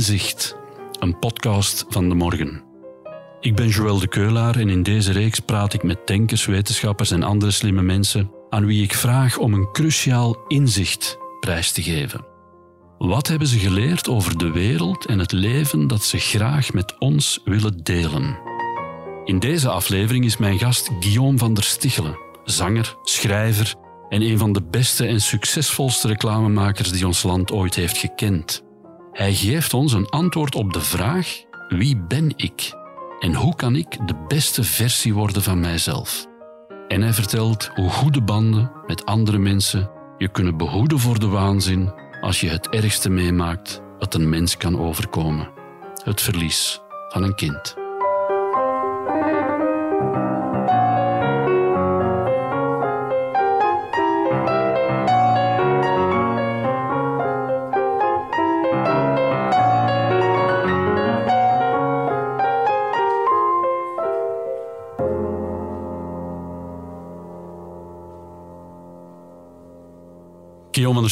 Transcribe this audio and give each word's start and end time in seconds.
Inzicht, 0.00 0.56
een 0.98 1.18
podcast 1.18 1.84
van 1.88 2.08
de 2.08 2.14
morgen. 2.14 2.62
Ik 3.40 3.54
ben 3.54 3.68
Joël 3.68 3.98
de 3.98 4.08
Keulaar 4.08 4.56
en 4.56 4.68
in 4.68 4.82
deze 4.82 5.12
reeks 5.12 5.40
praat 5.40 5.72
ik 5.72 5.82
met 5.82 6.06
denkers, 6.06 6.46
wetenschappers 6.46 7.10
en 7.10 7.22
andere 7.22 7.50
slimme 7.50 7.82
mensen 7.82 8.30
aan 8.50 8.66
wie 8.66 8.82
ik 8.82 8.94
vraag 8.94 9.38
om 9.38 9.54
een 9.54 9.72
cruciaal 9.72 10.36
inzicht 10.48 11.18
prijs 11.40 11.72
te 11.72 11.82
geven. 11.82 12.24
Wat 12.98 13.26
hebben 13.28 13.48
ze 13.48 13.58
geleerd 13.58 14.08
over 14.08 14.38
de 14.38 14.50
wereld 14.50 15.06
en 15.06 15.18
het 15.18 15.32
leven 15.32 15.86
dat 15.86 16.02
ze 16.02 16.18
graag 16.18 16.72
met 16.72 16.98
ons 16.98 17.40
willen 17.44 17.82
delen? 17.82 18.38
In 19.24 19.38
deze 19.38 19.68
aflevering 19.68 20.24
is 20.24 20.36
mijn 20.36 20.58
gast 20.58 20.90
Guillaume 21.00 21.38
van 21.38 21.54
der 21.54 21.64
Stichelen, 21.64 22.18
zanger, 22.44 22.96
schrijver 23.02 23.74
en 24.08 24.22
een 24.22 24.38
van 24.38 24.52
de 24.52 24.62
beste 24.62 25.06
en 25.06 25.20
succesvolste 25.20 26.08
reclamemakers 26.08 26.92
die 26.92 27.06
ons 27.06 27.22
land 27.22 27.52
ooit 27.52 27.74
heeft 27.74 27.98
gekend. 27.98 28.68
Hij 29.12 29.34
geeft 29.34 29.74
ons 29.74 29.92
een 29.92 30.08
antwoord 30.08 30.54
op 30.54 30.72
de 30.72 30.80
vraag: 30.80 31.42
wie 31.68 31.96
ben 31.96 32.32
ik? 32.36 32.72
En 33.20 33.34
hoe 33.34 33.54
kan 33.54 33.76
ik 33.76 34.08
de 34.08 34.24
beste 34.28 34.64
versie 34.64 35.14
worden 35.14 35.42
van 35.42 35.60
mijzelf? 35.60 36.26
En 36.88 37.02
hij 37.02 37.12
vertelt 37.12 37.70
hoe 37.74 37.90
goede 37.90 38.22
banden 38.22 38.72
met 38.86 39.06
andere 39.06 39.38
mensen 39.38 39.90
je 40.18 40.28
kunnen 40.28 40.56
behoeden 40.56 40.98
voor 40.98 41.18
de 41.18 41.28
waanzin 41.28 41.92
als 42.20 42.40
je 42.40 42.48
het 42.48 42.68
ergste 42.68 43.10
meemaakt 43.10 43.82
wat 43.98 44.14
een 44.14 44.28
mens 44.28 44.56
kan 44.56 44.78
overkomen: 44.78 45.50
het 46.04 46.20
verlies 46.20 46.80
van 47.08 47.22
een 47.22 47.34
kind. 47.34 47.76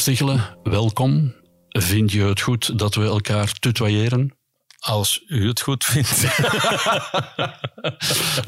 Stichelen, 0.09 0.59
welkom. 0.62 1.34
Vind 1.69 2.12
je 2.12 2.23
het 2.23 2.41
goed 2.41 2.78
dat 2.78 2.95
we 2.95 3.05
elkaar 3.05 3.53
tutoyeren? 3.53 4.37
Als 4.78 5.25
u 5.27 5.48
het 5.48 5.61
goed 5.61 5.84
vindt. 5.84 6.23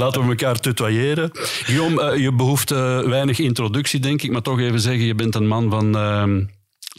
Laten 0.00 0.22
we 0.22 0.28
elkaar 0.28 0.60
tutoyeren. 0.60 1.30
Guillaume, 1.32 2.12
uh, 2.12 2.22
je 2.22 2.32
behoeft 2.32 2.72
uh, 2.72 3.00
weinig 3.00 3.38
introductie, 3.38 4.00
denk 4.00 4.22
ik, 4.22 4.30
maar 4.30 4.42
toch 4.42 4.60
even 4.60 4.80
zeggen, 4.80 5.04
je 5.04 5.14
bent 5.14 5.34
een 5.34 5.46
man 5.46 5.70
van 5.70 5.96
uh, 5.96 6.44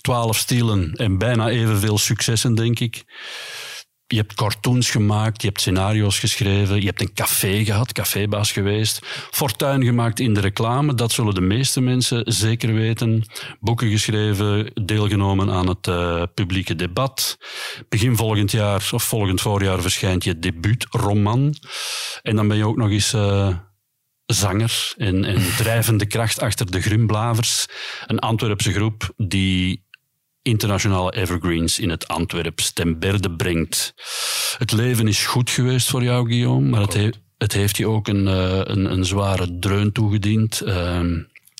twaalf 0.02 0.38
stilen 0.38 0.94
en 0.94 1.18
bijna 1.18 1.50
evenveel 1.50 1.98
successen, 1.98 2.56
denk 2.56 2.80
ik. 2.80 3.04
Je 4.12 4.18
hebt 4.18 4.34
cartoons 4.34 4.90
gemaakt, 4.90 5.42
je 5.42 5.48
hebt 5.48 5.62
scenario's 5.62 6.20
geschreven, 6.20 6.80
je 6.80 6.86
hebt 6.86 7.02
een 7.02 7.14
café 7.14 7.64
gehad, 7.64 7.92
cafébaas 7.92 8.52
geweest, 8.52 9.00
fortuin 9.32 9.84
gemaakt 9.84 10.20
in 10.20 10.34
de 10.34 10.40
reclame, 10.40 10.94
dat 10.94 11.12
zullen 11.12 11.34
de 11.34 11.42
meeste 11.42 11.82
mensen 11.82 12.24
zeker 12.26 12.74
weten. 12.74 13.24
Boeken 13.60 13.90
geschreven, 13.90 14.72
deelgenomen 14.86 15.50
aan 15.50 15.68
het 15.68 15.88
uh, 15.88 16.24
publieke 16.34 16.76
debat. 16.76 17.38
Begin 17.90 18.16
volgend 18.16 18.52
jaar, 18.52 18.90
of 18.92 19.04
volgend 19.04 19.42
voorjaar, 19.42 19.82
verschijnt 19.82 20.24
je 20.24 20.40
debuutroman. 20.40 21.56
En 22.22 22.36
dan 22.36 22.48
ben 22.48 22.58
je 22.58 22.68
ook 22.68 22.78
nog 22.78 22.90
eens... 22.90 23.14
Uh, 23.14 23.56
zanger 24.26 24.94
en, 24.98 25.26
en 25.26 25.56
drijvende 25.58 26.06
kracht 26.06 26.42
achter 26.42 26.72
de 26.72 26.82
Grumblavers, 26.82 27.66
een 28.06 28.20
Antwerpse 28.20 28.72
groep 28.72 29.14
die 29.18 29.86
internationale 30.42 31.16
evergreens 31.16 31.80
in 31.80 31.90
het 31.90 32.08
Antwerps 32.08 32.74
ten 32.74 33.00
berde 33.00 33.36
brengt. 33.36 33.94
Het 34.58 34.72
leven 34.72 35.08
is 35.08 35.26
goed 35.26 35.50
geweest 35.50 35.90
voor 35.90 36.04
jou, 36.04 36.28
Guillaume, 36.28 36.70
maar 36.70 36.82
het, 36.82 36.94
he 36.94 37.10
het 37.38 37.54
heeft 37.54 37.78
je 37.78 37.88
ook 37.88 38.08
een, 38.08 38.26
uh, 38.28 38.62
een, 38.64 38.92
een, 38.92 39.06
zware 39.06 39.60
dreun 39.60 39.92
toegediend. 39.92 40.62
Uh, 40.66 41.00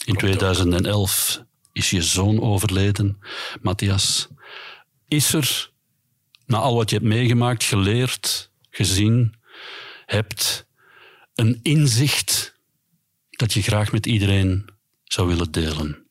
in 0.06 0.16
2011 0.18 1.44
is 1.72 1.90
je 1.90 2.02
zoon 2.02 2.42
overleden, 2.42 3.20
Matthias. 3.62 4.28
Is 5.08 5.34
er, 5.34 5.72
na 6.46 6.58
al 6.58 6.76
wat 6.76 6.90
je 6.90 6.96
hebt 6.96 7.08
meegemaakt, 7.08 7.64
geleerd, 7.64 8.52
gezien, 8.70 9.36
hebt, 10.06 10.66
een 11.36 11.60
inzicht 11.62 12.60
dat 13.30 13.54
je 13.54 13.62
graag 13.62 13.92
met 13.92 14.06
iedereen 14.06 14.70
zou 15.04 15.28
willen 15.28 15.52
delen? 15.52 16.08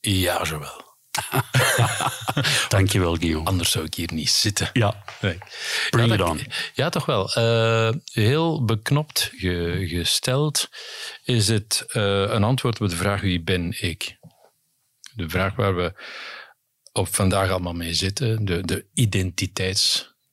Ja, 0.00 0.44
zowel. 0.44 0.85
Dankjewel, 2.68 3.14
Guillaume. 3.14 3.48
Anders 3.48 3.70
zou 3.70 3.84
ik 3.84 3.94
hier 3.94 4.12
niet 4.12 4.30
zitten. 4.30 4.70
Ja, 4.72 5.04
nee. 5.20 5.38
bring 5.90 6.08
ja, 6.08 6.14
it 6.14 6.20
on. 6.20 6.40
Ja, 6.74 6.88
toch 6.88 7.06
wel. 7.06 7.38
Uh, 7.38 7.92
heel 8.04 8.64
beknopt 8.64 9.30
ge, 9.36 9.84
gesteld 9.88 10.68
is 11.24 11.48
het 11.48 11.84
uh, 11.88 12.02
een 12.20 12.44
antwoord 12.44 12.80
op 12.80 12.88
de 12.88 12.96
vraag 12.96 13.20
wie 13.20 13.42
ben 13.42 13.82
ik? 13.82 14.18
De 15.14 15.28
vraag 15.28 15.54
waar 15.54 15.76
we 15.76 15.92
op 16.92 17.14
vandaag 17.14 17.50
allemaal 17.50 17.72
mee 17.72 17.94
zitten, 17.94 18.44
de, 18.44 18.64
de 18.64 18.86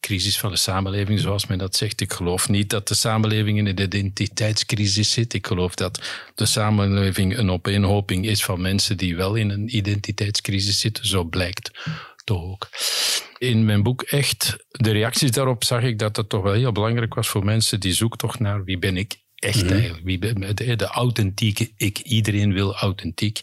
identiteitscrisis 0.03 0.39
van 0.39 0.51
de 0.51 0.57
samenleving, 0.57 1.19
zoals 1.19 1.47
men 1.47 1.57
dat 1.57 1.75
zegt. 1.75 2.01
Ik 2.01 2.13
geloof 2.13 2.49
niet 2.49 2.69
dat 2.69 2.87
de 2.87 2.95
samenleving 2.95 3.57
in 3.57 3.67
een 3.67 3.79
identiteitscrisis 3.79 5.11
zit. 5.11 5.33
Ik 5.33 5.47
geloof 5.47 5.75
dat 5.75 6.01
de 6.35 6.45
samenleving 6.45 7.37
een 7.37 7.51
opeenhoping 7.51 8.25
is 8.25 8.43
van 8.43 8.61
mensen 8.61 8.97
die 8.97 9.15
wel 9.15 9.35
in 9.35 9.49
een 9.49 9.75
identiteitscrisis 9.75 10.79
zitten. 10.79 11.07
Zo 11.07 11.23
blijkt 11.23 11.71
toch 12.23 12.43
ook. 12.43 12.69
In 13.37 13.65
mijn 13.65 13.83
boek 13.83 14.01
Echt, 14.01 14.55
de 14.71 14.91
reacties 14.91 15.31
daarop 15.31 15.63
zag 15.63 15.81
ik 15.81 15.99
dat 15.99 16.15
het 16.15 16.29
toch 16.29 16.43
wel 16.43 16.53
heel 16.53 16.71
belangrijk 16.71 17.13
was 17.13 17.27
voor 17.27 17.45
mensen 17.45 17.79
die 17.79 17.93
zoektocht 17.93 18.39
naar 18.39 18.63
wie 18.63 18.79
ben 18.79 18.97
ik 18.97 19.15
echt 19.35 19.61
-hmm. 19.61 19.71
eigenlijk. 19.71 20.03
Wie 20.03 20.19
ben, 20.19 20.55
de, 20.55 20.75
de 20.75 20.85
authentieke 20.87 21.71
ik. 21.77 21.99
Iedereen 21.99 22.53
wil 22.53 22.75
authentiek 22.75 23.41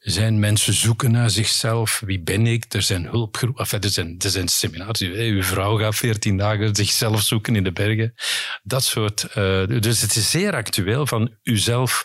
zijn 0.00 0.38
mensen 0.38 0.74
zoeken 0.74 1.10
naar 1.10 1.30
zichzelf. 1.30 2.02
Wie 2.04 2.20
ben 2.20 2.46
ik? 2.46 2.64
Er 2.68 2.82
zijn 2.82 3.04
hulpgroepen. 3.04 3.60
Enfin, 3.60 3.80
er, 3.80 3.90
zijn, 3.90 4.14
er 4.18 4.30
zijn 4.30 4.48
seminars. 4.48 5.00
Uw 5.00 5.42
vrouw 5.42 5.78
gaat 5.78 5.96
veertien 5.96 6.36
dagen 6.36 6.74
zichzelf 6.74 7.22
zoeken 7.22 7.56
in 7.56 7.64
de 7.64 7.72
bergen. 7.72 8.14
Dat 8.62 8.84
soort. 8.84 9.26
Uh, 9.28 9.66
dus 9.66 10.00
het 10.00 10.16
is 10.16 10.30
zeer 10.30 10.54
actueel 10.54 11.06
van 11.06 11.34
uzelf 11.42 12.04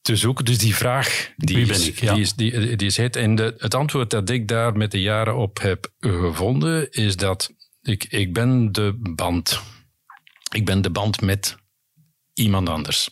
te 0.00 0.16
zoeken. 0.16 0.44
Dus 0.44 0.58
die 0.58 0.74
vraag, 0.74 1.32
die 1.36 1.56
Wie 1.56 1.70
is, 1.70 1.78
ben 1.78 1.86
ik? 1.86 2.00
Ja. 2.00 2.12
die 2.12 2.22
is, 2.22 2.34
die, 2.34 2.76
die 2.76 2.86
is 2.86 2.96
het. 2.96 3.16
En 3.16 3.34
de, 3.34 3.54
het 3.58 3.74
antwoord 3.74 4.10
dat 4.10 4.30
ik 4.30 4.48
daar 4.48 4.76
met 4.76 4.90
de 4.90 5.00
jaren 5.00 5.36
op 5.36 5.60
heb 5.60 5.92
gevonden, 5.98 6.90
is 6.90 7.16
dat 7.16 7.50
ik, 7.82 8.04
ik 8.04 8.32
ben 8.32 8.72
de 8.72 8.96
band. 9.14 9.60
Ik 10.54 10.64
ben 10.64 10.82
de 10.82 10.90
band 10.90 11.20
met 11.20 11.56
iemand 12.32 12.68
anders. 12.68 13.10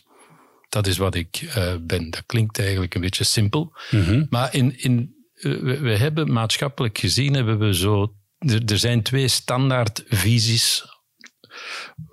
Dat 0.73 0.87
is 0.87 0.97
wat 0.97 1.15
ik 1.15 1.41
uh, 1.41 1.75
ben. 1.81 2.09
Dat 2.09 2.23
klinkt 2.25 2.59
eigenlijk 2.59 2.95
een 2.95 3.01
beetje 3.01 3.23
simpel. 3.23 3.73
Mm 3.91 4.03
-hmm. 4.03 4.27
Maar 4.29 4.55
in, 4.55 4.79
in, 4.79 5.15
uh, 5.35 5.59
we, 5.61 5.79
we, 5.79 5.97
hebben 5.97 6.31
maatschappelijk 6.31 6.97
gezien, 6.97 7.33
hebben 7.33 7.59
we 7.59 7.75
zo. 7.75 8.13
Er, 8.65 8.77
zijn 8.77 9.03
twee 9.03 9.27
standaardvisies 9.27 10.85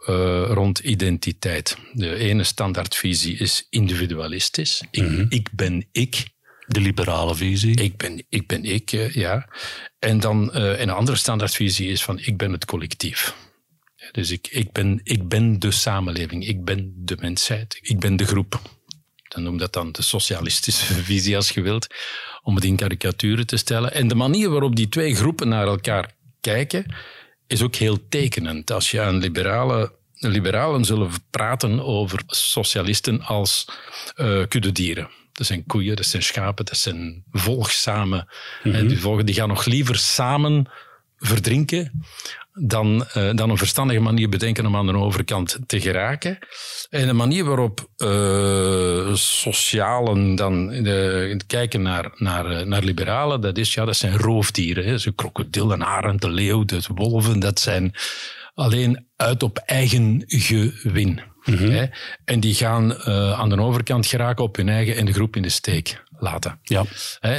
uh, 0.09 0.45
rond 0.49 0.79
identiteit. 0.79 1.77
De 1.93 2.15
ene 2.15 2.45
standaardvisie 2.45 3.37
is 3.37 3.67
individualistisch. 3.71 4.83
Ik, 4.91 5.03
Mhm. 5.03 5.27
ik 5.29 5.49
ben 5.53 5.89
ik. 5.93 6.29
De 6.67 6.81
liberale 6.81 7.35
visie. 7.35 7.81
Ik 7.83 7.97
ben 7.97 8.25
ik, 8.29 8.47
ben 8.47 8.65
ik 8.65 8.91
ja. 9.13 9.49
En 9.99 10.21
dan 10.21 10.55
een 10.55 10.91
andere 10.91 11.17
standaardvisie 11.17 11.89
is 11.89 12.03
van 12.03 12.19
ik 12.19 12.37
ben 12.37 12.53
het 12.53 12.65
collectief. 12.65 13.35
Dus 14.13 14.31
ik, 14.31 14.49
ik, 14.51 14.73
ben, 14.73 15.01
ik 15.03 15.29
ben 15.29 15.59
de 15.59 15.71
samenleving, 15.71 16.47
ik 16.47 16.65
ben 16.65 16.93
de 16.97 17.17
mensheid, 17.21 17.79
ik 17.83 18.01
ben 18.01 18.17
de 18.17 18.27
groep. 18.27 18.61
Dan 19.29 19.43
noem 19.43 19.59
dat 19.59 19.73
dan 19.73 19.93
de 19.93 20.03
socialistische 20.03 20.95
visie 21.11 21.37
als 21.37 21.51
je 21.51 21.61
wilt, 21.61 21.87
om 22.43 22.55
het 22.55 22.65
in 22.65 22.77
karikaturen 22.77 23.47
te 23.47 23.57
stellen. 23.57 23.93
En 23.93 24.09
de 24.09 24.15
manier 24.15 24.51
waarop 24.51 24.77
die 24.77 24.89
twee 24.89 25.15
groepen 25.15 25.49
naar 25.49 25.67
elkaar 25.67 26.13
kijken, 26.41 26.95
is 27.47 27.63
ook 27.63 27.75
heel 27.75 28.09
tekenend. 28.09 28.71
Als 28.71 28.91
je 28.91 29.01
aan 29.01 29.19
liberale, 29.19 29.93
liberalen 30.15 30.85
zullen 30.85 31.11
praten 31.31 31.85
over 31.85 32.23
socialisten 32.27 33.21
als 33.21 33.69
uh, 34.17 34.43
kuddedieren. 34.49 35.09
Dat 35.33 35.47
zijn 35.47 35.67
koeien, 35.67 35.97
dat 35.97 36.07
zijn 36.07 36.23
schapen, 36.23 36.65
dat 36.65 36.77
zijn 36.77 37.25
volgzame. 37.31 38.29
Mm 38.63 38.73
-hmm. 38.73 38.89
die, 38.89 39.01
volgen, 39.01 39.27
die 39.27 39.35
gaan 39.35 39.49
nog 39.49 39.65
liever 39.65 39.97
samen 39.97 40.67
verdrinken 41.21 42.05
dan, 42.53 43.07
uh, 43.17 43.31
dan 43.35 43.51
een 43.51 43.59
verstandige 43.59 44.01
manier 44.01 44.29
bedenken 44.29 44.67
om 44.67 44.77
aan 44.77 44.87
de 44.87 44.97
overkant 44.97 45.59
te 45.67 45.81
geraken. 45.81 46.39
En 46.91 47.07
de 47.07 47.13
manier 47.13 47.45
waarop 47.45 47.89
uh, 47.97 49.15
socialen 49.15 50.35
dan 50.35 50.73
uh, 50.73 51.37
kijken 51.47 51.83
naar, 51.83 52.11
naar, 52.15 52.67
naar 52.67 52.83
liberalen, 52.83 53.41
dat 53.41 53.59
is, 53.59 53.75
ja, 53.75 53.85
dat 53.85 53.97
zijn 53.97 54.17
roofdieren. 54.17 54.85
Hè. 54.85 54.99
Zo 54.99 55.11
krokodil, 55.15 55.73
een 55.73 55.85
arend, 55.85 56.21
de 56.21 56.31
leeuw, 56.31 56.65
de 56.65 56.81
wolven, 56.95 57.41
dat 57.41 57.61
zijn 57.61 57.95
alleen 58.55 59.07
uit 59.17 59.43
op 59.43 59.59
eigen 59.59 60.25
gewin. 60.27 61.21
Hè? 61.41 61.87
En 62.25 62.41
die 62.41 62.55
gaan 62.55 63.03
aan 63.05 63.49
de 63.49 63.61
overkant 63.61 64.07
geraken 64.07 64.45
op 64.45 64.57
hun 64.57 64.69
eigen 64.69 64.97
en 64.97 65.05
de 65.05 65.13
groep 65.13 65.37
in 65.37 65.43
de 65.43 65.49
steek 65.49 66.03
laten. 66.21 66.59
Ja. 66.63 66.85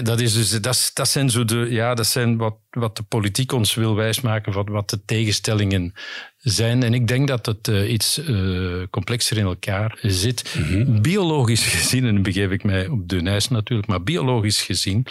Dat, 0.01 0.19
is 0.19 0.33
dus, 0.33 0.61
dat, 0.61 0.91
dat 0.93 1.07
zijn, 1.07 1.29
zo 1.29 1.45
de, 1.45 1.67
ja, 1.69 1.93
dat 1.93 2.07
zijn 2.07 2.37
wat, 2.37 2.55
wat 2.69 2.97
de 2.97 3.03
politiek 3.03 3.51
ons 3.51 3.73
wil 3.73 3.95
wijsmaken, 3.95 4.53
wat, 4.53 4.69
wat 4.69 4.89
de 4.89 5.05
tegenstellingen 5.05 5.93
zijn. 6.37 6.83
En 6.83 6.93
ik 6.93 7.07
denk 7.07 7.27
dat 7.27 7.45
het 7.45 7.67
uh, 7.67 7.91
iets 7.91 8.17
uh, 8.17 8.83
complexer 8.89 9.37
in 9.37 9.45
elkaar 9.45 9.97
zit. 10.01 10.55
Mhm. 10.57 11.01
Biologisch 11.01 11.65
gezien, 11.75 12.05
en 12.05 12.13
dan 12.13 12.23
begeef 12.23 12.49
ik 12.51 12.63
mij 12.63 12.87
op 12.87 13.11
ijs 13.11 13.47
natuurlijk, 13.47 13.87
maar 13.87 14.03
biologisch 14.03 14.61
gezien 14.61 15.05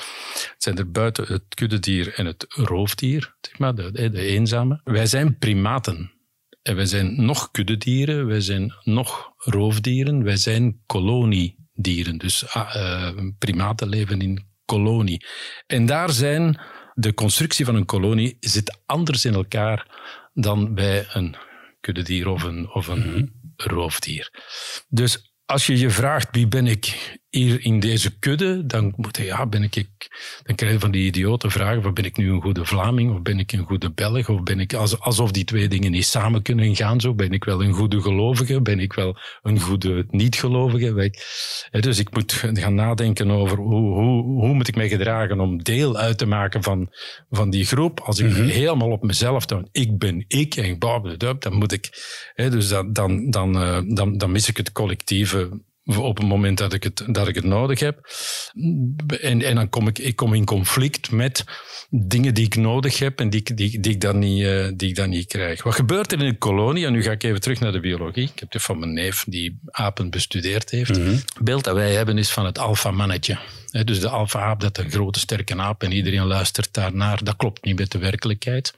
zijn 0.59 0.79
er 0.79 0.91
buiten 0.91 1.27
het 1.27 1.43
kuddedier 1.55 2.15
en 2.15 2.27
het 2.27 2.45
roofdier, 2.49 3.35
zeg 3.41 3.59
maar, 3.59 3.75
de, 3.75 3.93
de 3.93 4.23
eenzame. 4.23 4.81
Wij 4.85 5.07
zijn 5.07 5.39
primaten. 5.39 6.13
En 6.63 6.77
wij 6.77 6.87
zijn 6.87 7.25
nog 7.25 7.51
kuddedieren, 7.51 8.27
wij 8.27 8.41
zijn 8.41 8.75
nog 8.83 9.33
roofdieren, 9.37 10.25
wij 10.25 10.37
zijn 10.37 10.81
koloniedieren. 11.81 12.19
Dus 12.19 12.45
uh, 12.57 13.11
primaten 13.39 13.89
leven 13.89 14.21
in 14.21 14.47
kolonie. 14.65 15.27
En 15.67 15.87
daar 15.87 16.11
zijn 16.11 16.61
de 16.95 17.15
constructie 17.15 17.65
van 17.65 17.75
een 17.75 17.85
kolonie 17.85 18.37
zit 18.41 18.79
anders 18.87 19.25
in 19.25 19.35
elkaar 19.35 19.87
dan 20.33 20.75
bij 20.75 21.07
een 21.13 21.37
kuddedier 21.81 22.29
of 22.29 22.43
een, 22.43 22.69
of 22.69 22.87
een 22.87 23.33
roofdier. 23.57 24.31
Dus 24.89 25.35
als 25.47 25.67
je 25.67 25.79
je 25.79 25.91
vraagt 25.91 26.29
wie 26.31 26.49
ben 26.49 26.67
ik 26.67 27.19
hier 27.31 27.65
in 27.65 27.81
deze 27.81 28.19
kudde, 28.19 28.67
dan, 28.67 28.93
moet 28.97 29.17
ja, 29.17 29.47
ben 29.47 29.63
ik, 29.63 29.87
dan 30.43 30.57
krijg 30.57 30.73
je 30.73 30.79
van 30.79 30.91
die 30.91 31.07
idiote 31.07 31.51
vragen 31.51 31.83
van 31.83 31.95
ben 31.95 32.05
ik 32.05 32.17
nu 32.17 32.31
een 32.31 32.41
goede 32.41 32.65
Vlaming 32.65 33.13
of 33.13 33.23
ben 33.23 33.39
ik 33.39 33.53
een 33.53 33.65
goede 33.65 33.91
Belg 33.91 34.29
of 34.29 34.43
ben 34.43 34.61
ik 34.61 34.75
alsof 34.75 35.31
die 35.31 35.45
twee 35.45 35.69
dingen 35.69 35.91
niet 35.91 36.05
samen 36.05 36.43
kunnen 36.43 36.77
gaan 36.77 37.01
zo. 37.01 37.15
Ben 37.15 37.33
ik 37.33 37.45
wel 37.45 37.63
een 37.63 37.73
goede 37.73 38.01
gelovige? 38.01 38.61
Ben 38.61 38.81
ik 38.81 38.93
wel 38.93 39.17
een 39.43 39.61
goede 39.61 40.07
niet-gelovige? 40.11 41.13
Dus 41.71 41.99
ik 41.99 42.15
moet 42.15 42.33
gaan 42.33 42.75
nadenken 42.75 43.31
over 43.31 43.57
hoe, 43.57 43.95
hoe, 43.95 44.23
hoe 44.23 44.55
moet 44.55 44.69
ik 44.69 44.77
mij 44.77 44.89
gedragen 44.89 45.41
om 45.41 45.63
deel 45.63 45.97
uit 45.97 46.19
te 46.19 46.27
maken 46.27 46.63
van, 46.63 46.89
van 47.31 47.51
die 47.51 47.65
groep. 47.65 48.01
Als 48.01 48.19
ik 48.19 48.27
mm 48.27 48.33
-hmm. 48.33 48.47
helemaal 48.47 48.91
op 48.91 49.03
mezelf 49.03 49.47
dan, 49.47 49.69
ik 49.73 49.99
ben 49.99 50.25
ik 50.29 50.55
en 50.57 50.79
dan 50.79 51.55
moet 51.55 51.73
ik, 51.73 51.89
dus 52.35 52.69
dan, 52.69 52.93
dan, 52.93 53.31
dan, 53.31 53.53
dan, 53.95 54.19
dan 54.19 54.33
mis 54.33 54.49
ik 54.49 54.57
het 54.57 54.73
collectieve 54.73 55.61
op 55.99 56.17
het 56.17 56.27
moment 56.27 56.59
dat 56.59 56.73
ik 56.73 56.83
het, 56.83 57.05
dat 57.07 57.29
ik 57.29 57.35
het 57.35 57.45
nodig 57.45 57.81
heb. 57.81 58.11
En, 59.21 59.43
en 59.43 59.55
dan 59.55 59.69
kom 59.69 59.89
ik, 59.89 59.99
ik 59.99 60.17
kom 60.17 60.35
in 60.35 60.45
conflict 60.45 61.11
met 61.11 61.45
dingen 61.91 62.35
die 62.35 62.45
ik 62.45 62.57
nodig 62.57 62.99
heb 62.99 63.21
en 63.21 63.31
die, 63.31 63.55
die, 63.55 63.81
die, 63.81 63.93
ik, 63.93 64.01
dan 64.01 64.19
niet, 64.19 64.43
uh, 64.43 64.69
die 64.75 64.89
ik 64.89 64.95
dan 64.95 65.09
niet 65.09 65.27
krijg. 65.27 65.63
Wat 65.63 65.75
gebeurt 65.75 66.13
er 66.13 66.21
in 66.21 66.27
een 66.27 66.39
kolonie? 66.39 66.87
En 66.87 66.93
nu 66.93 67.03
ga 67.03 67.11
ik 67.11 67.23
even 67.23 67.41
terug 67.41 67.61
naar 67.61 67.73
de 67.73 67.81
biologie. 67.81 68.31
Ik 68.33 68.39
heb 68.41 68.51
dit 68.51 68.63
van 68.63 68.79
mijn 68.79 68.93
neef 68.93 69.25
die 69.29 69.61
apen 69.71 70.11
bestudeerd 70.11 70.71
heeft. 70.71 70.99
Mhm. 70.99 71.11
Het 71.11 71.43
beeld 71.43 71.65
dat 71.65 71.75
wij 71.75 71.93
hebben 71.93 72.19
is 72.19 72.31
van 72.31 72.45
het 72.47 72.59
alfa-mannetje. 72.59 73.39
Dus 73.85 74.01
de 74.01 74.09
alfa-aap, 74.09 74.61
dat 74.61 74.79
een 74.79 74.91
grote 74.91 75.19
sterke 75.19 75.57
aap 75.57 75.83
en 75.83 75.93
iedereen 75.93 76.27
luistert 76.27 76.75
daarnaar. 76.75 77.25
Dat 77.25 77.37
klopt 77.37 77.65
niet 77.65 77.79
met 77.79 77.91
de 77.91 77.99
werkelijkheid. 77.99 78.75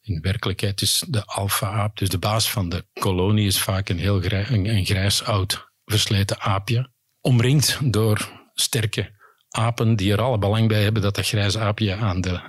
In 0.00 0.20
werkelijkheid 0.20 0.80
is 0.80 1.04
de 1.08 1.24
alfa-aap, 1.24 1.98
dus 1.98 2.08
de 2.08 2.18
baas 2.18 2.50
van 2.50 2.68
de 2.68 2.84
kolonie, 2.92 3.46
is 3.46 3.60
vaak 3.60 3.88
een 3.88 3.98
heel 3.98 4.24
een 4.24 4.84
grijs 4.84 5.22
oud 5.22 5.72
versleten 5.84 6.40
aapje, 6.40 6.90
omringd 7.20 7.78
door 7.92 8.30
sterke 8.54 9.12
apen 9.48 9.96
die 9.96 10.12
er 10.12 10.20
alle 10.20 10.38
belang 10.38 10.68
bij 10.68 10.82
hebben 10.82 11.02
dat 11.02 11.14
dat 11.14 11.26
grijze 11.26 11.58
aapje 11.58 11.94
aan 11.94 12.20
de, 12.20 12.40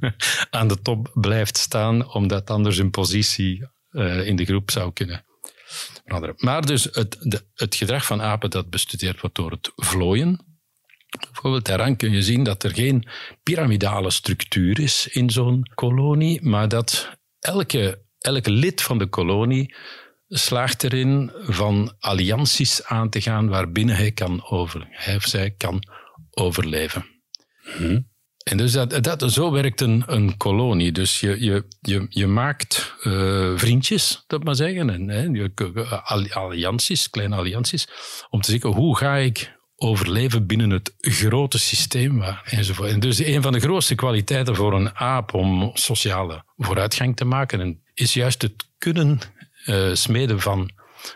aan 0.50 0.68
de 0.68 0.82
top 0.82 1.10
blijft 1.14 1.56
staan, 1.56 2.12
omdat 2.12 2.50
anders 2.50 2.76
hun 2.76 2.90
positie 2.90 3.68
uh, 3.90 4.26
in 4.26 4.36
de 4.36 4.44
groep 4.44 4.70
zou 4.70 4.92
kunnen 4.92 5.24
veranderen. 6.04 6.34
Maar 6.38 6.66
dus 6.66 6.84
het, 6.84 7.44
het 7.54 7.74
gedrag 7.74 8.04
van 8.04 8.22
apen 8.22 8.50
dat 8.50 8.70
bestudeerd 8.70 9.20
wordt 9.20 9.36
door 9.36 9.50
het 9.50 9.72
vlooien, 9.74 10.52
Bijvoorbeeld 11.20 11.64
daaraan 11.64 11.96
kun 11.96 12.10
je 12.10 12.22
zien 12.22 12.42
dat 12.42 12.62
er 12.62 12.74
geen 12.74 13.08
piramidale 13.42 14.10
structuur 14.10 14.80
is 14.80 15.08
in 15.08 15.30
zo'n 15.30 15.70
kolonie, 15.74 16.42
maar 16.42 16.68
dat 16.68 17.18
elke, 17.38 18.02
elke 18.18 18.50
lid 18.50 18.82
van 18.82 18.98
de 18.98 19.06
kolonie 19.06 19.74
slaagt 20.34 20.82
erin 20.82 21.30
van 21.46 21.94
allianties 21.98 22.84
aan 22.84 23.10
te 23.10 23.20
gaan 23.20 23.48
waarbinnen 23.48 23.96
hij, 23.96 24.12
kan 24.12 24.44
over, 24.48 24.86
hij 24.90 25.16
of 25.16 25.24
zij 25.24 25.50
kan 25.50 25.82
overleven. 26.30 27.06
Mhm. 27.78 28.00
En 28.42 28.56
dus 28.56 28.72
dat, 28.72 29.02
dat, 29.04 29.32
zo 29.32 29.50
werkt 29.50 29.80
een, 29.80 30.02
een 30.06 30.36
kolonie. 30.36 30.92
Dus 30.92 31.20
je, 31.20 31.44
je, 31.44 31.64
je, 31.80 32.06
je 32.08 32.26
maakt 32.26 32.94
uh, 33.02 33.52
vriendjes, 33.56 34.24
dat 34.26 34.44
maar 34.44 34.54
zeggen, 34.54 34.90
en, 34.90 35.08
hè, 35.08 35.22
je, 35.22 35.52
allianties, 36.32 37.10
kleine 37.10 37.36
allianties, 37.36 37.88
om 38.30 38.40
te 38.40 38.50
zeggen 38.50 38.70
hoe 38.72 38.96
ga 38.96 39.16
ik 39.16 39.60
overleven 39.76 40.46
binnen 40.46 40.70
het 40.70 40.94
grote 40.98 41.58
systeem 41.58 42.22
enzovoort. 42.44 42.90
En 42.90 43.00
dus 43.00 43.18
een 43.18 43.42
van 43.42 43.52
de 43.52 43.60
grootste 43.60 43.94
kwaliteiten 43.94 44.56
voor 44.56 44.72
een 44.72 44.96
aap 44.96 45.34
om 45.34 45.70
sociale 45.74 46.44
vooruitgang 46.56 47.16
te 47.16 47.24
maken 47.24 47.82
is 47.94 48.14
juist 48.14 48.42
het 48.42 48.54
kunnen 48.78 49.20
uh, 49.66 49.94
smeden 49.94 50.40
van, 50.40 50.70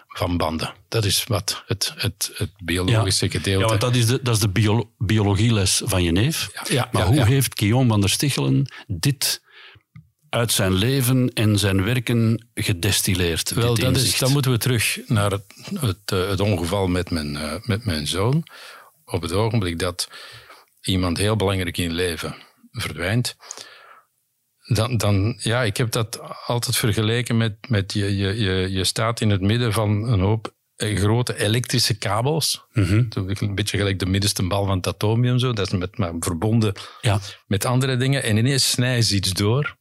van 0.09 0.37
banden. 0.37 0.75
Dat 0.89 1.05
is 1.05 1.25
wat 1.25 1.63
het, 1.67 1.93
het, 1.97 2.31
het 2.35 2.51
biologische 2.65 3.25
ja. 3.25 3.31
gedeelte... 3.31 3.61
Ja, 3.61 3.69
want 3.69 3.81
dat 3.81 3.95
is 3.95 4.07
de, 4.07 4.21
dat 4.23 4.35
is 4.35 4.41
de 4.41 4.49
bio, 4.49 4.91
biologieles 4.99 5.83
van 5.85 6.03
je 6.03 6.13
neef. 6.13 6.51
Ja, 6.53 6.63
ja, 6.69 6.89
maar 6.93 7.07
hoe 7.07 7.25
heeft 7.25 7.59
Guillaume 7.59 7.89
van 7.89 8.01
der 8.01 8.11
Stichelen 8.11 8.73
dit 8.87 9.45
uit 10.31 10.53
zijn 10.53 10.73
leven 10.73 11.33
en 11.33 11.59
zijn 11.59 11.85
werken 11.85 12.49
gedestilleerd? 12.55 13.51
Wel, 13.51 13.75
dat 13.75 13.97
is, 13.97 14.19
dan 14.19 14.33
moeten 14.33 14.51
we 14.51 14.59
terug 14.59 14.99
naar 15.07 15.31
het, 15.31 15.45
het, 15.81 16.11
het 16.11 16.41
ongeval 16.41 16.87
met 16.87 17.11
mijn, 17.11 17.35
uh, 17.35 17.53
met 17.63 17.85
mijn 17.85 18.07
zoon. 18.07 18.47
Op 19.05 19.23
het 19.23 19.33
ogenblik 19.33 19.79
dat 19.79 20.09
iemand 20.83 21.19
heel 21.19 21.37
belangrijk 21.37 21.79
in 21.79 21.93
leven 21.93 22.37
verdwijnt, 22.73 23.37
dan, 24.67 24.97
dan, 24.97 25.39
ja, 25.43 25.63
ik 25.63 25.77
heb 25.77 25.91
dat 25.91 26.21
altijd 26.47 26.77
vergeleken 26.77 27.37
met, 27.37 27.57
met 27.69 27.93
je, 27.93 28.17
je, 28.17 28.39
je, 28.41 28.71
je 28.71 28.85
staat 28.85 29.21
in 29.21 29.31
het 29.31 29.41
midden 29.41 29.73
van 29.73 29.91
een 30.09 30.21
hoop 30.21 30.55
grote 30.77 31.39
elektrische 31.39 31.99
kabels. 31.99 32.65
Mhm. 32.73 33.05
Een 33.11 33.55
beetje 33.55 33.79
gelijk 33.79 33.99
de 33.99 34.07
middenste 34.07 34.43
bal 34.47 34.67
van 34.67 34.77
het 34.77 34.87
atomium, 34.87 35.39
zo. 35.39 35.53
dat 35.53 35.67
is 35.73 35.79
met, 35.79 35.99
maar 35.99 36.13
verbonden 36.19 36.75
Ja. 37.01 37.21
met 37.47 37.65
andere 37.65 37.97
dingen. 37.97 38.23
En 38.23 38.37
ineens 38.37 38.71
ze 38.71 39.15
iets 39.15 39.33
door. 39.33 39.77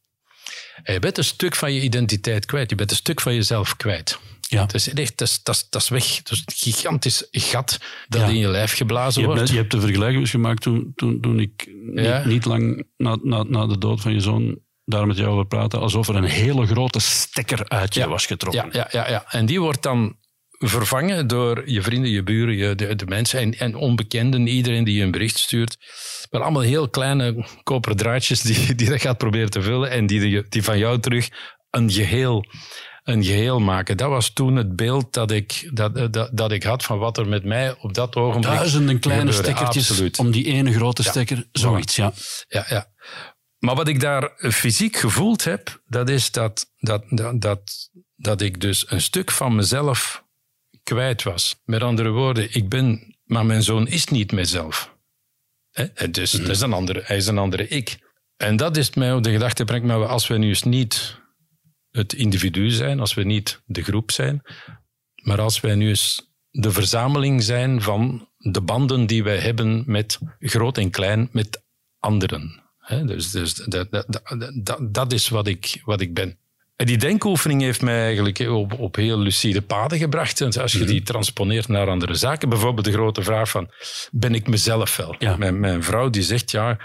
En 0.82 0.92
je 0.92 0.98
bent 0.98 1.18
een 1.18 1.24
stuk 1.24 1.54
van 1.54 1.72
je 1.72 1.80
identiteit 1.80 2.46
kwijt. 2.46 2.70
Je 2.70 2.76
bent 2.76 2.90
een 2.90 2.96
stuk 2.96 3.20
van 3.20 3.34
jezelf 3.34 3.76
kwijt. 3.76 4.18
Ja. 4.48 4.62
Het 4.62 4.74
is 4.74 4.92
echt, 4.92 5.18
dat 5.18 5.28
is, 5.28 5.42
dat 5.42 5.54
is, 5.54 5.66
dat 5.70 5.82
is 5.82 5.88
weg. 5.88 6.16
Het 6.16 6.30
is 6.30 6.38
een 6.44 6.72
gigantisch 6.72 7.26
gat 7.30 7.78
dat 8.08 8.20
Ja. 8.20 8.26
in 8.26 8.36
je 8.36 8.48
lijf 8.48 8.72
geblazen 8.72 9.20
Je 9.20 9.26
hebt, 9.26 9.38
wordt. 9.38 9.52
je 9.52 9.58
hebt 9.60 9.70
de 9.72 9.80
vergelijking 9.80 10.20
dus 10.20 10.30
gemaakt 10.30 10.62
toen, 10.62 10.92
toen, 10.94 11.20
toen 11.20 11.40
ik 11.40 11.66
niet, 11.84 12.24
niet 12.24 12.44
lang 12.44 12.86
na, 12.96 13.18
na, 13.22 13.42
na 13.42 13.66
de 13.66 13.78
dood 13.78 14.00
van 14.00 14.12
je 14.12 14.20
zoon 14.20 14.58
daar 14.86 15.06
met 15.06 15.16
jou 15.16 15.28
over 15.28 15.46
praatte, 15.46 15.78
alsof 15.78 16.08
er 16.08 16.14
een 16.16 16.24
hele 16.24 16.66
grote 16.66 17.00
stekker 17.00 17.68
uit 17.68 17.94
je 17.94 18.00
Ja. 18.00 18.08
was 18.08 18.26
getrokken. 18.26 18.68
Ja, 18.72 18.88
ja, 18.90 19.00
ja, 19.04 19.10
ja. 19.10 19.24
En 19.28 19.46
die 19.46 19.60
wordt 19.60 19.82
dan 19.82 20.16
vervangen 20.58 21.26
door 21.26 21.70
je 21.70 21.82
vrienden, 21.82 22.10
je 22.10 22.22
buren, 22.22 22.56
je, 22.56 22.74
de, 22.74 22.96
de 22.96 23.06
mensen 23.06 23.40
en, 23.40 23.58
en 23.58 23.74
onbekenden, 23.74 24.46
iedereen 24.46 24.84
die 24.84 24.96
je 24.96 25.02
een 25.02 25.10
bericht 25.10 25.38
stuurt. 25.38 25.76
Wel 26.30 26.42
allemaal 26.42 26.62
heel 26.62 26.88
kleine 26.88 27.46
koperen 27.62 27.96
draadjes 27.96 28.40
die, 28.40 28.74
die 28.74 28.88
dat 28.88 29.00
gaat 29.00 29.18
proberen 29.18 29.50
te 29.50 29.62
vullen 29.62 29.90
en 29.90 30.06
die, 30.06 30.20
die, 30.20 30.42
die 30.48 30.62
van 30.62 30.78
jou 30.78 31.00
terug 31.00 31.28
een 31.70 31.90
geheel, 31.90 32.44
een 33.02 33.24
geheel 33.24 33.60
maken. 33.60 33.96
Dat 33.96 34.08
was 34.08 34.30
toen 34.32 34.56
het 34.56 34.76
beeld 34.76 35.12
dat 35.12 35.30
ik, 35.30 35.70
dat, 35.72 36.12
dat, 36.12 36.30
dat 36.32 36.52
ik 36.52 36.62
had 36.62 36.84
van 36.84 36.98
wat 36.98 37.18
er 37.18 37.28
met 37.28 37.44
mij 37.44 37.74
op 37.80 37.94
dat 37.94 38.16
ogenblik 38.16 38.54
Duizenden 38.54 38.98
kleine 38.98 39.32
stekkertjes 39.32 39.90
Absoluut. 39.90 40.18
om 40.18 40.30
die 40.30 40.44
ene 40.44 40.72
grote 40.72 41.02
stekker. 41.02 41.46
Zoiets, 41.52 41.96
ja. 41.96 42.12
Ja, 42.48 42.66
ja. 42.68 42.86
Maar 43.58 43.74
wat 43.74 43.88
ik 43.88 44.00
daar 44.00 44.32
fysiek 44.36 44.96
gevoeld 44.96 45.44
heb, 45.44 45.82
dat 45.86 46.08
is 46.08 46.30
dat, 46.30 46.72
dat, 46.76 47.04
dat, 47.08 47.40
dat, 47.40 47.90
dat 48.16 48.40
ik 48.40 48.60
dus 48.60 48.90
een 48.90 49.00
stuk 49.00 49.30
van 49.30 49.54
mezelf 49.54 50.24
kwijt 50.82 51.22
was. 51.22 51.60
Met 51.64 51.82
andere 51.82 52.10
woorden, 52.10 52.54
ik 52.54 52.68
ben, 52.68 53.16
maar 53.24 53.46
mijn 53.46 53.62
zoon 53.62 53.88
is 53.88 54.06
niet 54.06 54.32
mijzelf. 54.32 54.96
Hè? 55.70 56.10
Dus 56.10 56.30
dat 56.30 56.48
is 56.48 56.60
een 56.60 56.72
andere, 56.72 57.02
hij 57.04 57.16
is 57.16 57.26
een 57.26 57.38
andere 57.38 57.68
ik. 57.68 57.98
En 58.36 58.56
dat 58.56 58.76
is 58.76 58.94
mij 58.94 59.12
op 59.12 59.22
de 59.22 59.32
gedachte 59.32 59.64
brengt, 59.64 59.86
maar 59.86 60.06
als 60.06 60.26
we 60.26 60.38
nu 60.38 60.48
eens 60.48 60.62
niet 60.62 61.20
het 61.90 62.12
individu 62.12 62.70
zijn, 62.70 63.00
als 63.00 63.14
we 63.14 63.22
niet 63.22 63.62
de 63.64 63.82
groep 63.82 64.10
zijn, 64.10 64.42
maar 65.22 65.40
als 65.40 65.60
wij 65.60 65.74
nu 65.74 65.88
eens 65.88 66.34
de 66.50 66.72
verzameling 66.72 67.42
zijn 67.42 67.82
van 67.82 68.28
de 68.36 68.60
banden 68.60 69.06
die 69.06 69.22
wij 69.22 69.38
hebben 69.38 69.84
met 69.86 70.18
groot 70.38 70.78
en 70.78 70.90
klein, 70.90 71.28
met 71.32 71.64
anderen. 71.98 72.65
Dus 72.88 73.30
dus 73.30 73.54
dat, 73.54 73.90
dat, 73.90 74.06
dat, 74.08 74.50
dat, 74.54 74.94
dat 74.94 75.12
is 75.12 75.28
wat 75.28 75.46
ik, 75.46 75.80
wat 75.84 76.00
ik 76.00 76.14
ben. 76.14 76.38
En 76.76 76.86
die 76.86 76.96
denkoefening 76.96 77.60
heeft 77.60 77.82
mij 77.82 78.04
eigenlijk 78.04 78.38
op, 78.38 78.78
op 78.78 78.96
heel 78.96 79.18
lucide 79.18 79.62
paden 79.62 79.98
gebracht. 79.98 80.40
En 80.40 80.52
als 80.52 80.72
je 80.72 80.84
die 80.84 81.02
transponeert 81.02 81.68
naar 81.68 81.88
andere 81.88 82.14
zaken, 82.14 82.48
bijvoorbeeld 82.48 82.86
de 82.86 82.92
grote 82.92 83.22
vraag 83.22 83.50
van, 83.50 83.70
ben 84.10 84.34
ik 84.34 84.48
mezelf 84.48 84.96
wel? 84.96 85.14
Ja. 85.18 85.36
Mijn, 85.36 85.60
mijn 85.60 85.82
vrouw 85.82 86.10
die 86.10 86.22
zegt, 86.22 86.50
ja, 86.50 86.78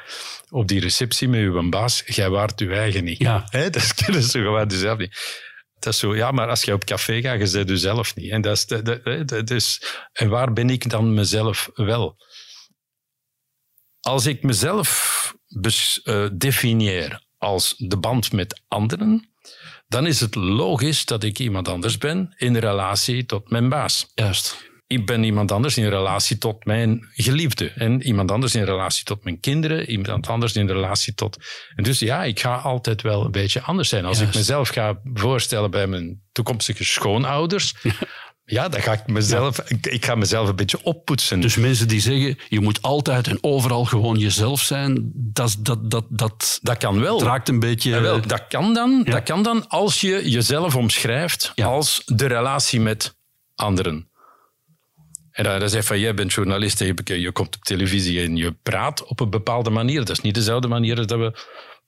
op 0.50 0.68
die 0.68 0.80
receptie 0.80 1.28
met 1.28 1.40
uw 1.40 1.70
baas, 1.70 2.04
jij 2.06 2.30
waart 2.30 2.60
uw 2.60 2.72
eigen 2.72 3.04
niet. 3.04 3.18
Ja. 3.18 3.46
Dat 3.52 4.24
ze 4.24 4.40
gewoon 4.40 4.72
zelf 4.72 4.98
niet. 4.98 5.50
Dat 5.80 5.94
is 5.94 6.00
zo, 6.00 6.16
ja, 6.16 6.32
maar 6.32 6.48
als 6.48 6.64
je 6.64 6.74
op 6.74 6.86
café 6.86 7.22
gaat, 7.22 7.40
je 7.40 7.48
zet 7.48 7.70
je 7.70 7.78
zelf 7.78 8.16
niet. 8.16 8.32
En, 8.32 8.42
dat 8.42 8.58
is 8.58 8.66
de, 8.66 9.42
dus, 9.44 9.82
en 10.14 10.30
waar 10.30 10.54
ben 10.54 10.70
ik 10.70 10.90
dan 10.90 11.14
mezelf 11.14 11.70
wel? 11.74 12.16
Als 14.00 14.26
ik 14.26 14.44
mezelf 14.44 15.40
bes, 15.60 16.02
uh, 16.04 16.28
definieer 16.34 17.24
als 17.38 17.76
de 17.78 17.98
band 17.98 18.32
met 18.32 18.62
anderen, 18.68 19.30
dan 19.88 20.08
is 20.08 20.20
het 20.20 20.36
logisch 20.36 21.06
dat 21.06 21.24
ik 21.24 21.40
iemand 21.40 21.68
anders 21.68 21.98
ben 21.98 22.34
in 22.38 22.56
relatie 22.56 23.26
tot 23.26 23.50
mijn 23.50 23.70
baas. 23.70 24.12
Juist. 24.16 24.70
Ik 24.88 25.06
ben 25.06 25.24
iemand 25.24 25.52
anders 25.52 25.78
in 25.78 25.90
relatie 25.90 26.38
tot 26.38 26.66
mijn 26.66 27.08
geliefde. 27.12 27.70
En 27.70 28.02
iemand 28.02 28.32
anders 28.32 28.56
in 28.56 28.64
relatie 28.64 29.04
tot 29.04 29.24
mijn 29.24 29.40
kinderen. 29.40 29.90
Iemand 29.90 30.28
anders 30.28 30.56
in 30.56 30.68
relatie 30.68 31.14
tot. 31.14 31.38
En 31.76 31.84
dus 31.84 32.00
ja, 32.00 32.24
ik 32.24 32.40
ga 32.40 32.56
altijd 32.56 33.02
wel 33.02 33.26
een 33.26 33.32
beetje 33.32 33.62
anders 33.62 33.90
zijn. 33.90 34.06
Als 34.06 34.20
ik 34.20 34.36
mezelf 34.36 34.70
ga 34.70 35.02
voorstellen 35.14 35.72
bij 35.72 35.88
mijn 35.88 36.22
toekomstige 36.32 36.84
schoonouders. 36.84 37.74
Ja, 38.52 38.70
dan 38.70 38.82
ga 38.82 38.92
ik 38.92 39.08
mezelf, 39.08 39.60
ik, 39.60 39.88
ik, 39.88 40.06
ga 40.06 40.16
mezelf 40.16 40.50
een 40.50 40.56
beetje 40.56 40.84
oppoetsen. 40.84 41.40
Dus 41.40 41.56
mensen 41.56 41.88
die 41.88 42.00
zeggen, 42.00 42.38
je 42.50 42.60
moet 42.60 42.82
altijd 42.82 43.28
en 43.28 43.38
overal 43.42 43.86
gewoon 43.86 44.18
jezelf 44.18 44.62
zijn, 44.62 45.12
dat, 45.14 45.56
dat, 45.60 45.92
dat, 45.92 46.06
dat, 46.10 46.60
dat 46.62 46.78
kan 46.78 47.00
wel. 47.00 47.24
raakt 47.24 47.50
een 47.50 47.60
beetje... 47.60 48.00
wel, 48.00 48.22
dat, 48.22 48.48
kan 48.48 48.74
dan, 48.74 49.04
dat 49.04 49.24
kan 49.24 49.44
dan 49.44 49.68
als 49.68 50.02
je 50.02 50.30
jezelf 50.30 50.76
omschrijft 50.76 51.54
als 51.56 52.02
de 52.06 52.26
relatie 52.26 52.80
met 52.80 53.16
anderen. 53.56 54.10
En 55.32 55.44
dan, 55.44 55.60
dan 55.60 55.70
zeg 55.70 55.86
van, 55.86 56.00
jij 56.00 56.14
bent 56.14 56.34
journalist, 56.34 56.80
je, 56.80 57.22
je 57.22 57.32
komt 57.32 57.56
op 57.56 57.64
televisie 57.64 58.22
en 58.22 58.36
je 58.36 58.52
praat 58.52 59.06
op 59.06 59.20
een 59.20 59.30
bepaalde 59.30 59.70
manier. 59.70 60.00
Dat 60.00 60.10
is 60.10 60.22
niet 60.22 60.36
dezelfde 60.36 60.68
manier 60.68 60.98
als 60.98 61.08
dat 61.08 61.20
we 61.20 61.40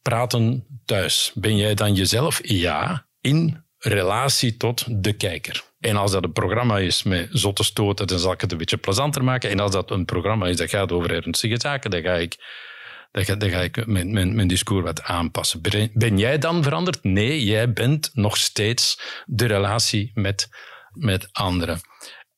praten 0.02 0.66
thuis. 0.86 1.32
Ben 1.34 1.58
jij 1.58 1.74
dan 1.74 1.94
jezelf? 1.94 2.40
Ja, 2.44 3.06
in 3.22 3.64
relatie 3.78 4.58
tot 4.58 5.04
de 5.04 5.14
kijker. 5.14 5.72
En 5.84 5.96
als 5.96 6.12
dat 6.12 6.24
een 6.24 6.32
programma 6.32 6.80
is 6.80 7.04
met 7.04 7.28
zotte 7.32 7.64
stoten, 7.64 8.08
dan 8.08 8.20
zal 8.20 8.32
ik 8.32 8.42
het 8.42 8.52
een 8.52 8.58
beetje 8.58 8.78
plezanter 8.78 9.24
maken. 9.24 9.50
En 9.50 9.60
als 9.60 9.72
dat 9.72 9.92
een 9.92 10.06
programma 10.06 10.48
is 10.48 10.58
dat 10.58 10.70
gaat 10.70 10.92
over 10.92 11.12
ernstige 11.12 11.60
zaken, 11.60 11.92
dan 11.92 12.02
ga 12.02 12.14
ik, 12.14 12.36
dan 13.12 13.26
ga, 13.26 13.36
dan 13.36 13.50
ga 13.50 13.60
ik 13.60 13.86
mijn, 13.86 14.14
mijn, 14.14 14.36
mijn 14.36 14.48
discours 14.48 14.84
wat 14.84 15.04
aanpassen. 15.04 15.62
Ben 15.94 16.18
jij 16.18 16.38
dan 16.38 16.64
veranderd? 16.64 17.04
Nee, 17.04 17.44
jij 17.44 17.74
bent 17.74 18.10
nog 18.14 18.38
steeds 18.38 19.00
de 19.26 19.46
relatie 19.46 20.12
met, 20.14 20.50
met 20.92 21.30
anderen. 21.32 21.82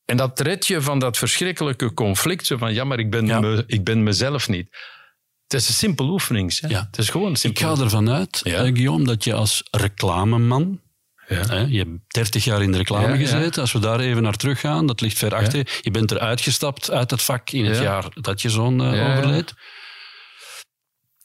En 0.04 0.16
dat 0.16 0.40
red 0.40 0.66
je 0.66 0.80
van 0.80 0.98
dat 0.98 1.18
verschrikkelijke 1.18 1.94
conflict. 1.94 2.46
Zo 2.46 2.56
van, 2.56 2.74
ja, 2.74 2.84
maar 2.84 2.98
ik 2.98 3.10
ben, 3.10 3.24
me, 3.24 3.64
ik 3.66 3.84
ben 3.84 4.02
mezelf 4.02 4.48
niet. 4.48 4.68
Het 5.42 5.60
is 5.60 5.68
een 5.68 5.74
simpele 5.74 6.10
oefening. 6.10 6.52
Ja. 6.52 6.86
Het 6.86 6.98
is 6.98 7.08
gewoon 7.08 7.28
een 7.28 7.50
Ik 7.50 7.58
ga 7.58 7.76
ervan 7.76 8.10
uit, 8.10 8.40
ja. 8.42 8.58
Guillaume, 8.58 9.04
dat 9.04 9.24
je 9.24 9.34
als 9.34 9.68
reclameman 9.70 10.80
ja. 11.28 11.66
Je 11.68 11.78
hebt 11.78 11.90
30 12.06 12.44
jaar 12.44 12.62
in 12.62 12.72
de 12.72 12.78
reclame 12.78 13.16
gezeten. 13.16 13.60
Als 13.60 13.72
we 13.72 13.78
daar 13.78 14.00
even 14.00 14.22
naar 14.22 14.36
teruggaan, 14.36 14.86
dat 14.86 15.00
ligt 15.00 15.18
ver 15.18 15.34
achter. 15.34 15.80
Je 15.80 15.90
bent 15.90 16.10
eruit 16.10 16.40
gestapt 16.40 16.90
uit 16.90 17.10
het 17.10 17.22
vak 17.22 17.50
in 17.50 17.64
het 17.64 17.78
jaar 17.78 18.04
dat 18.14 18.42
je 18.42 18.50
zoon 18.50 18.94
uh, 18.94 19.10
overleed. 19.10 19.54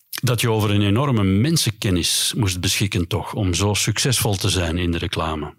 Dat 0.09 0.41
je 0.41 0.51
over 0.51 0.71
een 0.71 0.81
enorme 0.81 1.23
mensenkennis 1.23 2.33
moest 2.37 2.59
beschikken, 2.59 3.07
toch, 3.07 3.33
om 3.33 3.53
zo 3.53 3.73
succesvol 3.73 4.35
te 4.35 4.49
zijn 4.49 4.77
in 4.77 4.91
de 4.91 4.97
reclame. 4.97 5.55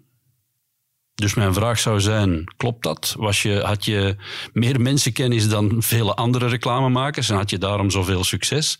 Dus 1.15 1.33
mijn 1.33 1.53
vraag 1.53 1.79
zou 1.79 2.01
zijn: 2.01 2.53
klopt 2.57 2.83
dat? 2.83 3.15
Was 3.17 3.41
je, 3.41 3.59
had 3.59 3.85
je 3.85 4.15
meer 4.53 4.81
mensenkennis 4.81 5.49
dan 5.49 5.83
vele 5.83 6.13
andere 6.13 6.47
reclamemakers 6.47 7.29
en 7.29 7.35
had 7.35 7.49
je 7.49 7.57
daarom 7.57 7.89
zoveel 7.89 8.23
succes? 8.23 8.77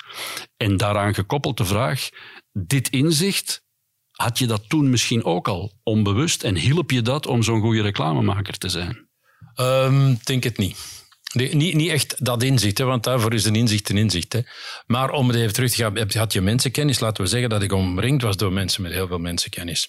En 0.58 0.78
daaraan 0.78 1.14
gekoppeld 1.14 1.58
de 1.58 1.66
vraag: 1.66 2.10
dit 2.52 2.90
inzicht 2.90 3.63
had 4.14 4.38
je 4.40 4.48
dat 4.48 4.70
toen 4.70 4.90
misschien 4.90 5.24
ook 5.24 5.48
al 5.48 5.80
onbewust 5.84 6.44
en 6.44 6.56
hielp 6.56 6.92
je 6.92 7.02
dat 7.02 7.28
om 7.28 7.44
zo'n 7.44 7.62
goede 7.62 7.82
reclamemaker 7.82 8.58
te 8.58 8.70
zijn? 8.70 9.08
Um, 9.56 10.20
denk 10.24 10.44
het 10.44 10.58
niet. 10.58 10.78
niet, 11.34 11.74
niet 11.74 11.90
echt 11.90 12.26
dat 12.26 12.44
inzicht, 12.44 12.78
hè, 12.78 12.86
want 12.86 13.04
daarvoor 13.04 13.34
is 13.34 13.46
een 13.46 13.56
inzicht 13.56 13.90
een 13.90 13.98
inzicht. 13.98 14.34
Hè. 14.34 14.40
Maar 14.86 15.12
om 15.12 15.28
het 15.28 15.38
even 15.38 15.54
terug 15.54 15.72
te 15.72 15.78
gaan, 15.78 16.12
had 16.12 16.34
je 16.34 16.42
mensenkennis? 16.42 17.00
Laten 17.00 17.24
we 17.24 17.30
zeggen 17.30 17.50
dat 17.50 17.62
ik 17.62 17.72
omringd 17.72 18.22
was 18.22 18.38
door 18.38 18.54
mensen 18.54 18.82
met 18.82 18.92
heel 18.92 19.08
veel 19.08 19.20
mensenkennis. 19.20 19.88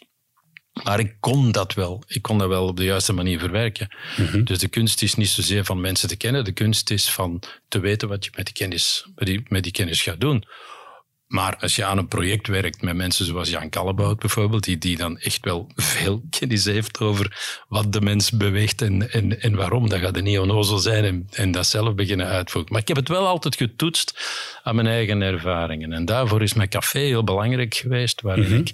Maar 0.83 0.99
ik 0.99 1.17
kon 1.21 1.53
dat 1.53 1.75
wel. 1.75 2.03
Ik 2.07 2.23
kon 2.23 2.39
dat 2.39 2.49
wel 2.49 2.67
op 2.67 2.77
de 2.77 2.85
juiste 2.85 3.13
manier 3.13 3.39
verwerken. 3.39 3.97
Mhm. 4.17 4.45
Dus 4.45 4.59
de 4.59 4.69
kunst 4.69 5.03
is 5.03 5.15
niet 5.15 5.29
zozeer 5.29 5.65
van 5.65 5.81
mensen 5.81 6.09
te 6.09 6.17
kennen. 6.17 6.45
De 6.45 6.53
kunst 6.53 6.91
is 6.91 7.11
van 7.11 7.43
te 7.69 7.79
weten 7.79 8.09
wat 8.09 8.25
je 8.25 8.31
met 8.37 8.45
die 8.45 8.55
kennis, 8.55 9.07
met 9.15 9.27
die, 9.27 9.43
met 9.49 9.63
die 9.63 9.73
kennis 9.73 10.03
gaat 10.03 10.21
doen. 10.21 10.45
Maar 11.27 11.57
als 11.57 11.77
je 11.77 11.85
aan 11.85 11.99
een 11.99 12.09
project 12.09 12.47
werkt 12.47 12.83
met 12.83 12.97
mensen 12.97 13.25
zoals 13.25 13.51
Jan 13.51 13.69
Kallebout 13.69 14.19
bijvoorbeeld, 14.19 14.65
die, 14.65 14.79
die 14.79 14.97
dan 14.97 15.19
echt 15.19 15.45
wel 15.45 15.71
veel 15.75 16.23
kennis 16.39 16.65
heeft 16.65 17.01
over 17.01 17.63
wat 17.69 17.93
de 17.93 18.01
mens 18.01 18.31
beweegt 18.31 18.83
en, 18.83 19.11
en, 19.11 19.41
en 19.41 19.55
waarom, 19.55 19.89
dan 19.89 20.01
gaat 20.01 20.15
het 20.15 20.25
niet 20.25 20.39
onnozel 20.39 20.79
zijn 20.79 21.05
en, 21.05 21.27
en 21.31 21.51
dat 21.51 21.67
zelf 21.67 21.95
beginnen 21.95 22.27
uitvoeren. 22.27 22.73
Maar 22.73 22.81
ik 22.81 22.89
heb 22.89 22.97
het 22.97 23.09
wel 23.09 23.27
altijd 23.27 23.57
getoetst 23.57 24.19
aan 24.63 24.75
mijn 24.75 24.87
eigen 24.87 25.23
ervaringen. 25.23 25.93
En 25.93 26.05
daarvoor 26.05 26.43
is 26.43 26.55
mijn 26.55 26.69
café 26.69 26.99
heel 26.99 27.25
belangrijk 27.25 27.75
geweest, 27.75 28.21
waarin 28.21 28.45
mhm. 28.45 28.55
ik, 28.55 28.73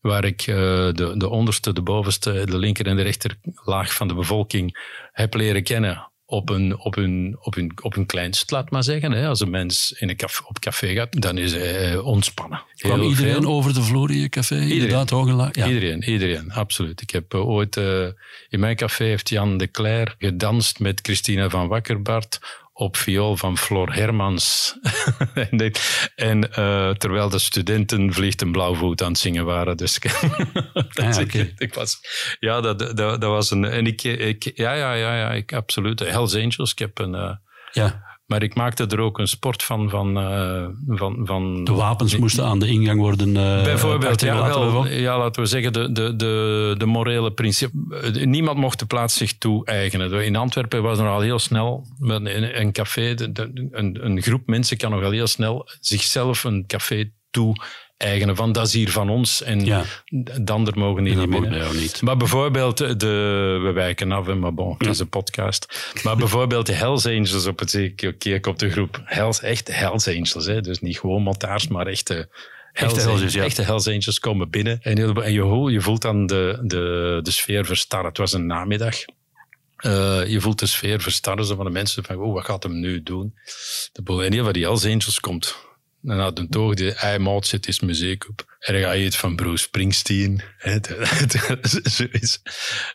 waar 0.00 0.24
ik 0.24 0.46
uh, 0.46 0.56
de, 0.92 1.14
de 1.16 1.28
onderste, 1.28 1.72
de 1.72 1.82
bovenste, 1.82 2.46
de 2.46 2.58
linker 2.58 2.86
en 2.86 2.96
de 2.96 3.02
rechter 3.02 3.38
laag 3.64 3.94
van 3.94 4.08
de 4.08 4.14
bevolking 4.14 4.78
heb 5.12 5.34
leren 5.34 5.62
kennen 5.62 6.10
op 6.26 6.50
een, 6.50 6.78
op 6.78 6.96
een, 6.96 7.36
op 7.40 7.56
een, 7.56 7.72
op 7.82 7.96
een 7.96 8.06
kleinst, 8.06 8.50
laat 8.50 8.70
maar 8.70 8.82
zeggen. 8.82 9.12
Hè. 9.12 9.28
Als 9.28 9.40
een 9.40 9.50
mens 9.50 9.92
in 9.92 10.08
een 10.08 10.16
café, 10.16 10.42
op 10.46 10.58
café 10.58 10.94
gaat, 10.94 11.22
dan 11.22 11.38
is 11.38 11.52
hij 11.52 11.92
eh, 11.92 12.06
ontspannen. 12.06 12.62
Kwam 12.76 13.02
iedereen 13.02 13.46
over 13.46 13.74
de 13.74 13.82
vloer 13.82 14.10
in 14.10 14.18
je 14.18 14.28
café? 14.28 14.54
Iedereen. 14.54 15.06
Inderdaad, 15.08 15.56
ja. 15.56 15.66
Iedereen, 15.66 16.02
iedereen, 16.02 16.52
absoluut. 16.52 17.00
Ik 17.00 17.10
heb 17.10 17.34
uh, 17.34 17.48
ooit... 17.48 17.76
Uh, 17.76 18.06
in 18.48 18.60
mijn 18.60 18.76
café 18.76 19.04
heeft 19.04 19.28
Jan 19.28 19.56
de 19.56 19.70
Cler 19.70 20.14
gedanst 20.18 20.78
met 20.78 21.00
Christina 21.02 21.48
van 21.48 21.68
Wakkerbart 21.68 22.40
op 22.78 22.96
viool 22.96 23.36
van 23.36 23.58
Floor 23.58 23.92
Hermans. 23.94 24.76
en 26.14 26.48
uh, 26.58 26.90
terwijl 26.90 27.28
de 27.28 27.38
studenten 27.38 28.12
Vliegt 28.12 28.42
een 28.42 28.52
Blauwvoet 28.52 29.02
aan 29.02 29.08
het 29.08 29.18
zingen 29.18 29.44
waren. 29.44 29.76
Dus 29.76 29.98
ah, 30.02 31.18
okay. 31.18 31.54
ik, 31.56 31.74
was, 31.74 31.98
ja, 32.40 32.60
dat, 32.60 32.78
dat, 32.78 32.96
dat, 32.96 33.22
was 33.22 33.50
een. 33.50 33.64
En 33.64 33.86
ik, 33.86 34.02
ik 34.02 34.52
ja, 34.54 34.72
ja, 34.72 34.92
ja, 34.92 35.16
ja, 35.16 35.32
ik, 35.32 35.52
absoluut. 35.52 36.00
Hells 36.00 36.34
Angels, 36.34 36.72
ik 36.72 36.78
heb 36.78 36.98
een. 36.98 37.14
Uh, 37.14 37.32
ja. 37.72 38.15
Maar 38.26 38.42
ik 38.42 38.54
maakte 38.54 38.86
er 38.86 39.00
ook 39.00 39.18
een 39.18 39.28
sport 39.28 39.62
van. 39.62 39.90
van, 39.90 40.18
uh, 40.18 40.66
van, 40.86 41.20
van 41.24 41.64
de 41.64 41.72
wapens 41.72 42.16
moesten 42.16 42.44
aan 42.44 42.58
de 42.58 42.66
ingang 42.66 43.00
worden. 43.00 43.28
Uh, 43.28 43.62
bijvoorbeeld, 43.62 44.20
ja, 44.20 44.48
wel, 44.48 44.86
ja, 44.86 45.18
laten 45.18 45.42
we 45.42 45.48
zeggen, 45.48 45.72
de, 45.72 45.92
de, 45.92 46.16
de, 46.16 46.74
de 46.78 46.86
morele 46.86 47.32
principe. 47.32 48.24
Niemand 48.24 48.58
mocht 48.58 48.78
de 48.78 48.86
plaats 48.86 49.14
zich 49.14 49.38
toe-eigenen. 49.38 50.24
In 50.24 50.36
Antwerpen 50.36 50.82
was 50.82 50.98
er 50.98 51.08
al 51.08 51.20
heel 51.20 51.38
snel 51.38 51.86
een, 52.00 52.60
een 52.60 52.72
café. 52.72 53.14
een, 53.70 54.04
een 54.04 54.22
groep 54.22 54.46
mensen 54.46 54.76
kan 54.76 54.90
nogal 54.90 55.10
heel 55.10 55.26
snel 55.26 55.68
zichzelf 55.80 56.44
een 56.44 56.66
café 56.66 57.10
toe 57.30 57.56
eigenen 57.96 58.36
van 58.36 58.52
dat 58.52 58.66
is 58.66 58.72
hier 58.72 58.90
van 58.90 59.10
ons 59.10 59.42
en 59.42 59.64
ja. 59.64 59.84
de 60.40 60.52
ander 60.52 60.78
mogen 60.78 61.02
niet 61.02 61.14
naar 61.14 61.28
binnen. 61.28 61.76
Niet. 61.76 62.02
Maar 62.02 62.16
bijvoorbeeld, 62.16 62.78
de, 63.00 63.58
we 63.62 63.72
wijken 63.72 64.12
af, 64.12 64.26
maar 64.26 64.54
bon, 64.54 64.74
het 64.78 64.88
is 64.88 64.98
een 64.98 65.08
podcast. 65.08 65.92
Maar 66.02 66.16
bijvoorbeeld 66.16 66.66
de 66.66 66.72
Hells 66.72 67.06
Angels 67.06 67.46
op 67.46 67.58
het 67.58 67.92
keer 68.18 68.48
op 68.48 68.58
de 68.58 68.70
groep. 68.70 69.00
Hells, 69.04 69.40
echt 69.40 69.76
Hells 69.76 70.08
Angels, 70.08 70.46
hè? 70.46 70.60
dus 70.60 70.80
niet 70.80 70.98
gewoon 70.98 71.22
montaars, 71.22 71.68
maar 71.68 71.86
echte 71.86 72.28
Hells, 72.72 72.94
echte, 72.94 73.08
Hells, 73.08 73.32
ja. 73.32 73.44
echte 73.44 73.62
Hells 73.62 73.88
Angels 73.88 74.18
komen 74.18 74.50
binnen. 74.50 74.78
En, 74.82 75.16
en 75.22 75.32
je, 75.32 75.70
je 75.70 75.80
voelt 75.80 76.02
dan 76.02 76.26
de, 76.26 76.58
de, 76.62 77.18
de 77.22 77.30
sfeer 77.30 77.64
verstarren. 77.64 78.08
Het 78.08 78.18
was 78.18 78.32
een 78.32 78.46
namiddag. 78.46 78.94
Uh, 79.84 80.26
je 80.26 80.40
voelt 80.40 80.58
de 80.58 80.66
sfeer 80.66 81.00
verstarren 81.00 81.44
zo 81.44 81.56
van 81.56 81.64
de 81.64 81.70
mensen 81.70 82.04
van, 82.04 82.16
oh, 82.16 82.32
wat 82.32 82.44
gaat 82.44 82.62
hem 82.62 82.80
nu 82.80 83.02
doen? 83.02 83.34
De, 83.92 84.24
en 84.24 84.32
heel 84.32 84.44
van 84.44 84.52
die 84.52 84.62
Hells 84.62 84.84
Angels 84.84 85.20
komt 85.20 85.56
dan 86.06 86.18
had 86.18 86.38
een 86.38 86.48
toch 86.48 86.74
de 86.74 87.14
iMod 87.14 87.46
zit 87.46 87.68
is 87.68 87.80
muziek 87.80 88.28
op. 88.28 88.56
En 88.58 88.80
ga 88.80 88.92
je 88.92 89.04
het 89.04 89.16
van 89.16 89.36
Bruce 89.36 89.62
Springsteen. 89.62 90.42
Zoiets. 91.82 92.42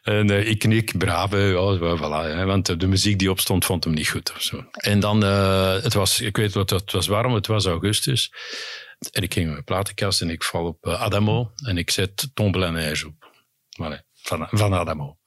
En 0.03 0.47
ik 0.47 0.59
knik, 0.59 0.97
brave, 0.97 1.37
ja, 1.37 2.45
want 2.45 2.79
de 2.79 2.87
muziek 2.87 3.19
die 3.19 3.31
opstond 3.31 3.65
vond 3.65 3.83
hem 3.83 3.93
niet 3.93 4.09
goed. 4.09 4.31
Of 4.35 4.41
zo. 4.41 4.65
En 4.71 4.99
dan, 4.99 5.23
uh, 5.23 5.81
het 5.83 5.93
was, 5.93 6.21
ik 6.21 6.37
weet 6.37 6.53
wat, 6.53 6.69
het 6.69 6.91
was 6.91 7.07
warm, 7.07 7.33
het 7.33 7.47
was 7.47 7.65
augustus. 7.65 8.31
En 9.11 9.23
ik 9.23 9.33
ging 9.33 9.45
naar 9.45 9.53
mijn 9.53 9.65
platenkast 9.65 10.21
en 10.21 10.29
ik 10.29 10.43
val 10.43 10.65
op 10.65 10.87
Adamo 10.87 11.51
en 11.65 11.77
ik 11.77 11.89
zet 11.89 12.29
Tombe 12.33 12.57
la 12.57 12.69
Neige 12.69 13.07
op. 13.07 13.33
Voilà, 13.69 14.05
van, 14.21 14.47
van 14.51 14.73
Adamo. 14.73 15.17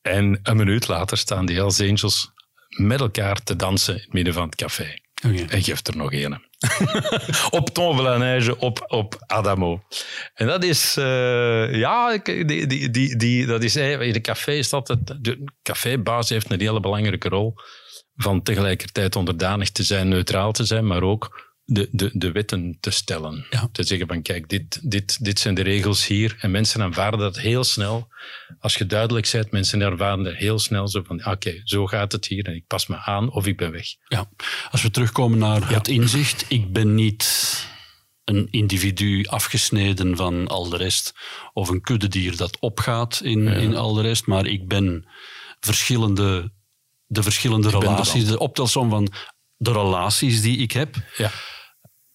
En 0.00 0.40
een 0.42 0.56
minuut 0.56 0.88
later 0.88 1.16
staan 1.18 1.46
die 1.46 1.56
Hells 1.56 1.80
Angels 1.80 2.30
met 2.68 3.00
elkaar 3.00 3.42
te 3.42 3.56
dansen 3.56 3.94
in 3.94 4.00
het 4.00 4.12
midden 4.12 4.34
van 4.34 4.44
het 4.44 4.54
café. 4.54 5.00
En 5.22 5.62
geeft 5.62 5.88
er 5.88 5.96
nog 5.96 6.12
een. 6.12 6.42
op 7.58 7.70
Tonvelanage, 7.70 8.58
op, 8.58 8.84
op 8.86 9.22
Adamo. 9.26 9.82
En 10.34 10.46
dat 10.46 10.64
is, 10.64 10.96
uh, 10.98 11.74
ja, 11.74 12.18
die, 12.18 12.44
die, 12.44 12.90
die, 12.90 13.16
die, 13.16 13.46
dat 13.46 13.62
is 13.62 13.76
in 13.76 14.12
de 14.12 14.20
café 14.20 14.52
is 14.52 14.70
dat 14.70 14.86
de 15.20 15.44
cafébaas 15.62 16.28
heeft 16.28 16.50
een 16.50 16.60
hele 16.60 16.80
belangrijke 16.80 17.28
rol 17.28 17.54
van 18.16 18.42
tegelijkertijd 18.42 19.16
onderdanig 19.16 19.70
te 19.70 19.82
zijn, 19.82 20.08
neutraal 20.08 20.52
te 20.52 20.64
zijn, 20.64 20.86
maar 20.86 21.02
ook 21.02 21.51
de, 21.64 21.88
de, 21.92 22.10
de 22.12 22.32
wetten 22.32 22.76
te 22.80 22.90
stellen. 22.90 23.46
Ja. 23.50 23.68
Te 23.72 23.82
zeggen 23.82 24.06
van 24.06 24.22
kijk, 24.22 24.48
dit, 24.48 24.90
dit, 24.90 25.24
dit 25.24 25.38
zijn 25.38 25.54
de 25.54 25.62
regels 25.62 26.06
hier. 26.06 26.36
En 26.40 26.50
mensen 26.50 26.82
aanvaarden 26.82 27.20
dat 27.20 27.38
heel 27.38 27.64
snel. 27.64 28.08
Als 28.60 28.74
je 28.74 28.86
duidelijk 28.86 29.30
bent, 29.32 29.50
mensen 29.50 29.80
ervaren 29.80 30.24
dat 30.24 30.34
heel 30.34 30.58
snel 30.58 30.88
zo 30.88 31.02
van 31.02 31.26
oké, 31.26 31.60
zo 31.64 31.86
gaat 31.86 32.12
het 32.12 32.26
hier 32.26 32.46
en 32.46 32.54
ik 32.54 32.66
pas 32.66 32.86
me 32.86 32.96
aan 32.96 33.32
of 33.32 33.46
ik 33.46 33.56
ben 33.56 33.70
weg. 33.70 33.86
Ja. 34.08 34.28
Als 34.70 34.82
we 34.82 34.90
terugkomen 34.90 35.38
naar 35.38 35.72
het 35.72 35.88
inzicht, 35.88 36.44
ik 36.48 36.72
ben 36.72 36.94
niet 36.94 37.70
een 38.24 38.48
individu 38.50 39.24
afgesneden 39.26 40.16
van 40.16 40.48
al 40.48 40.68
de 40.68 40.76
rest, 40.76 41.12
of 41.52 41.68
een 41.68 41.80
kuddedier 41.80 42.36
dat 42.36 42.58
opgaat 42.60 43.20
in, 43.24 43.48
in 43.48 43.76
al 43.76 43.92
de 43.92 44.02
rest, 44.02 44.26
maar 44.26 44.46
ik 44.46 44.68
ben 44.68 45.08
verschillende, 45.60 46.52
de 47.06 47.22
verschillende 47.22 47.70
relaties, 47.70 48.26
de 48.26 48.38
optelsom 48.38 48.90
van 48.90 49.12
de 49.62 49.72
relaties 49.72 50.40
die 50.40 50.56
ik 50.58 50.72
heb. 50.72 50.94
Ja. 51.16 51.30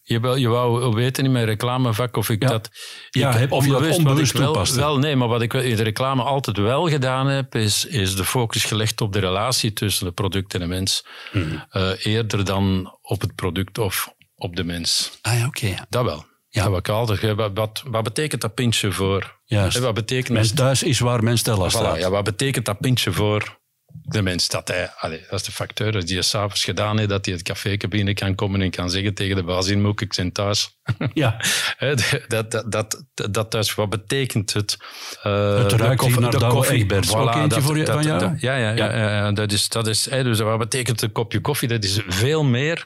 Je 0.02 0.20
wou, 0.20 0.40
je 0.40 0.48
wou 0.48 0.94
weten 0.96 1.26
in 1.26 1.32
mijn 1.32 1.46
reclamevak 1.46 2.18
of 2.18 2.30
ik 2.30 2.42
Ja. 2.44 2.50
dat... 2.50 2.70
Ja, 3.10 3.32
ik, 3.34 3.38
heb- 3.40 3.52
of 3.52 3.66
je 3.66 3.72
dat 3.72 3.82
wat 3.82 3.96
onbewust 3.98 4.34
ik 4.34 4.76
wel, 4.76 4.98
nee, 5.00 5.16
maar 5.16 5.28
wat 5.28 5.42
ik 5.42 5.54
in 5.54 5.76
de 5.76 5.84
reclame 5.84 6.24
altijd 6.24 6.58
wel 6.58 6.90
gedaan 6.90 7.28
heb, 7.28 7.56
is, 7.56 7.86
is 7.86 8.16
de 8.16 8.26
focus 8.26 8.64
gelegd 8.66 9.02
op 9.02 9.14
de 9.14 9.20
relatie 9.20 9.74
tussen 9.74 10.06
de 10.06 10.12
product 10.12 10.54
en 10.54 10.60
de 10.60 10.66
mens. 10.68 11.06
Mhm. 11.32 11.56
Eh, 11.70 12.06
eerder 12.06 12.46
dan 12.46 12.98
op 13.02 13.22
het 13.22 13.36
product 13.36 13.78
of 13.78 14.14
op 14.36 14.56
de 14.56 14.64
mens. 14.64 15.18
Ah 15.22 15.40
ja, 15.40 15.46
oké. 15.46 15.68
ja. 15.68 15.86
Dat 15.90 16.04
wel. 16.04 16.26
Ja. 16.50 16.70
Wat 16.70 16.80
ik 16.80 16.90
altijd, 16.90 17.36
wat, 17.36 17.52
wat, 17.54 17.84
wat 17.88 18.04
betekent 18.04 18.42
dat 18.42 18.54
pintje 18.54 18.92
voor... 18.92 19.36
Juist. 19.46 19.78
Eh, 19.78 19.84
Wat 19.84 19.94
betekent 19.94 20.30
Mens 20.34 20.54
thuis 20.54 20.84
is 20.84 21.00
waar 21.00 21.24
men 21.24 21.38
Stella 21.38 21.66
Voilà, 21.68 21.72
staat. 21.72 21.98
ja, 21.98 22.10
wat 22.10 22.24
betekent 22.24 22.66
dat 22.66 22.80
pintje 22.80 23.12
voor 23.12 23.57
de 23.94 24.22
mens? 24.22 24.48
Dat, 24.48 24.68
hij, 24.68 24.90
allee, 24.90 25.22
dat 25.30 25.40
is 25.40 25.46
de 25.46 25.52
facteur 25.52 25.92
dat 25.92 26.08
die 26.08 26.22
s'avonds 26.22 26.64
gedaan 26.64 26.98
heeft, 26.98 27.10
dat 27.10 27.26
hij 27.26 27.34
het 27.34 27.44
café 27.44 27.78
binnen 27.90 28.14
kan 28.14 28.36
komen 28.36 28.62
en 28.62 28.72
kan 28.72 28.90
zeggen 28.90 29.14
tegen 29.14 29.36
de 29.36 29.44
baas 29.44 29.68
in 29.68 29.82
Moek, 29.82 30.02
ik 30.02 30.14
ben 30.16 30.32
thuis. 30.32 30.78
Ja. 31.14 31.38
Dat, 31.80 32.20
dat, 32.28 32.52
dat, 32.52 33.04
dat, 33.14 33.34
dat 33.34 33.52
thuis, 33.52 33.76
wat 33.76 33.90
betekent 33.90 34.54
het? 34.54 34.78
Uh, 35.26 35.58
Het 35.58 35.72
ruikt 35.72 36.06
hier 36.06 36.20
naar 36.22 36.32
Douwe 36.40 36.68
Egberts. 36.70 37.14
Ook 37.16 37.36
eentje 37.36 37.62
voor 37.62 37.78
je- 37.78 37.86
van 37.86 38.04
jou? 38.04 38.20
dat- 38.20 38.42
ja, 38.42 38.56
ja, 38.56 38.72
ja, 38.72 38.96
ja, 38.96 39.10
ja, 39.10 39.32
dat 39.32 39.52
is, 39.52 39.70
dat 39.70 39.88
is, 39.88 40.04
dus 40.04 40.40
wat 40.40 40.58
betekent 40.60 41.02
een 41.02 41.12
kopje 41.12 41.40
koffie? 41.42 41.68
Dat 41.68 41.84
is 41.84 42.00
veel 42.08 42.44
meer... 42.44 42.84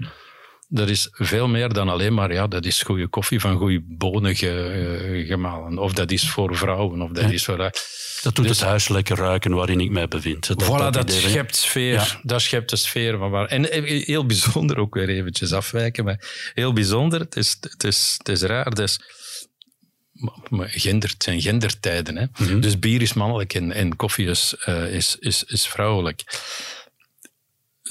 Dat 0.74 0.90
is 0.90 1.08
veel 1.12 1.48
meer 1.48 1.70
dan 1.74 1.90
alleen 1.90 2.13
maar, 2.13 2.34
ja, 2.34 2.48
dat 2.48 2.66
is 2.66 2.82
goede 2.82 3.08
koffie 3.08 3.40
van 3.40 3.58
goede 3.58 3.82
bonen 3.88 4.36
ge- 4.36 5.20
eh, 5.22 5.28
gemalen. 5.28 5.78
Of 5.78 5.94
dat 5.94 6.12
is 6.12 6.30
voor 6.30 6.56
vrouwen, 6.56 7.01
of 7.01 7.12
dat 7.12 7.32
is 7.32 7.46
voor... 7.46 7.58
Dat 8.22 8.36
doet 8.36 8.50
het 8.50 8.62
huis 8.62 8.88
lekker 8.88 9.18
ruiken 9.18 9.51
waarin 9.54 9.80
ik 9.80 9.90
mij 9.90 10.08
bevind. 10.08 10.48
Dat, 10.48 10.63
voilà, 10.63 10.90
dat, 10.92 11.12
van- 11.13 11.30
schept 11.30 11.56
sfeer. 11.56 11.94
Ja. 11.94 12.06
Dat 12.24 12.42
schept 12.42 12.70
de 12.70 12.75
sfeer 12.75 13.18
van 13.18 13.30
waar. 13.30 13.46
En 13.46 13.66
heel 14.06 14.25
bijzonder, 14.25 14.78
ook 14.78 14.94
weer 14.96 15.10
eventjes 15.10 15.54
afwijken, 15.54 16.04
maar 16.06 16.51
heel 16.54 16.74
bijzonder. 16.74 17.20
Het 17.20 17.36
is, 17.36 17.58
het 17.62 17.84
is, 17.84 18.16
het 18.18 18.30
is 18.30 18.42
raar. 18.42 18.74
Maar- 20.12 20.34
maar 20.50 20.70
gender, 20.70 21.10
het 21.10 21.24
zijn 21.24 21.42
gendertijden. 21.42 22.18
Hè? 22.18 22.25
Mhm. 22.38 22.60
Dus 22.60 22.80
bier 22.80 23.01
is 23.01 23.13
mannelijk 23.13 23.54
en, 23.54 23.72
en 23.72 23.96
koffie 23.96 24.28
is, 24.28 24.56
eh, 24.66 24.94
is, 24.94 25.16
is, 25.20 25.44
is 25.44 25.68
vrouwelijk. 25.68 26.24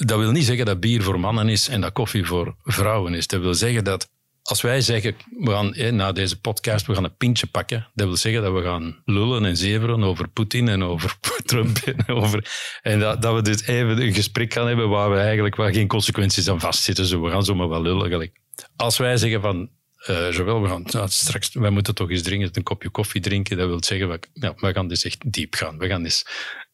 Dat 0.05 0.19
wil 0.19 0.31
niet 0.31 0.45
zeggen 0.45 0.65
dat 0.65 0.79
bier 0.79 1.03
voor 1.03 1.19
mannen 1.19 1.49
is 1.49 1.67
en 1.67 1.81
dat 1.81 1.91
koffie 1.91 2.25
voor 2.25 2.55
vrouwen 2.63 3.13
is. 3.13 3.27
Dat 3.27 3.41
wil 3.41 3.53
zeggen 3.53 3.83
dat 3.83 4.09
als 4.43 4.61
wij 4.61 4.81
zeggen, 4.81 5.15
we 5.37 5.51
gaan 5.51 5.95
na 5.95 6.11
deze 6.11 6.39
podcast, 6.39 6.85
we 6.85 6.93
gaan 6.93 7.03
een 7.03 7.15
pintje 7.17 7.47
pakken, 7.47 7.87
dat 7.93 8.07
wil 8.07 8.17
zeggen 8.17 8.41
dat 8.41 8.53
we 8.53 8.61
gaan 8.61 9.01
lullen 9.05 9.45
en 9.45 9.57
zeveren 9.57 10.03
over 10.03 10.27
Poetin 10.27 10.67
en 10.67 10.83
over 10.83 11.17
Trump 11.45 11.77
en 11.77 12.07
over... 12.07 12.51
En 12.81 12.99
dat, 12.99 13.21
dat 13.21 13.35
we 13.35 13.41
dus 13.41 13.67
even 13.67 14.01
een 14.01 14.13
gesprek 14.13 14.53
gaan 14.53 14.67
hebben 14.67 14.89
waar 14.89 15.11
we 15.11 15.17
eigenlijk 15.17 15.55
waar 15.55 15.73
geen 15.73 15.87
consequenties 15.87 16.49
aan 16.49 16.59
vastzitten. 16.59 17.05
Zo, 17.05 17.21
we 17.21 17.29
gaan 17.29 17.43
zomaar 17.43 17.69
wel 17.69 17.81
lullen. 17.81 18.09
gelijk. 18.09 18.39
Als 18.75 18.97
wij 18.97 19.17
zeggen 19.17 19.41
van, 19.41 19.69
eh 20.05 20.31
Joël, 20.31 20.61
we 20.61 20.67
gaan 20.67 20.83
nou, 20.85 21.09
straks, 21.09 21.53
wij 21.53 21.69
moeten 21.69 21.95
toch 21.95 22.09
eens 22.09 22.21
dringend 22.21 22.57
een 22.57 22.63
kopje 22.63 22.89
koffie 22.89 23.21
drinken, 23.21 23.57
dat 23.57 23.67
wil 23.67 23.83
zeggen, 23.83 24.09
we, 24.09 24.19
ja, 24.33 24.53
we 24.55 24.73
gaan 24.73 24.87
dus 24.87 25.03
echt 25.03 25.31
diep 25.31 25.53
gaan. 25.53 25.77
We 25.77 25.87
gaan 25.87 26.03
eens, 26.03 26.25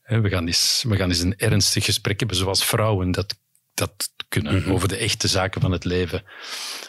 we 0.07 0.29
gaan 0.29 0.47
eens, 0.47 0.83
we 0.87 0.95
gaan 0.95 1.09
eens 1.09 1.19
een 1.19 1.37
ernstig 1.37 1.85
gesprek 1.85 2.19
hebben, 2.19 2.37
zoals 2.37 2.65
vrouwen 2.65 3.11
dat, 3.11 3.37
dat 3.73 4.13
kunnen, 4.27 4.65
over 4.65 4.87
de 4.87 4.97
echte 4.97 5.27
zaken 5.27 5.61
van 5.61 5.71
het 5.71 5.85
leven 5.85 6.23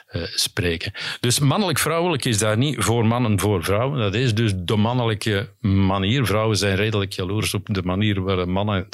eh, 0.07 0.23
spreken. 0.23 0.93
Dus 1.21 1.39
mannelijk-vrouwelijk 1.39 2.25
is 2.25 2.39
daar 2.39 2.57
niet 2.57 2.77
voor 2.79 3.07
mannen, 3.07 3.41
voor 3.41 3.65
vrouwen. 3.65 3.99
Dat 3.99 4.15
is 4.15 4.35
dus 4.35 4.53
de 4.57 4.77
mannelijke 4.77 5.55
manier. 5.61 6.27
Vrouwen 6.27 6.57
zijn 6.57 6.77
redelijk 6.77 7.13
jaloers 7.13 7.55
op 7.55 7.67
de 7.71 7.83
manier 7.83 8.23
waar 8.23 8.49
mannen 8.49 8.87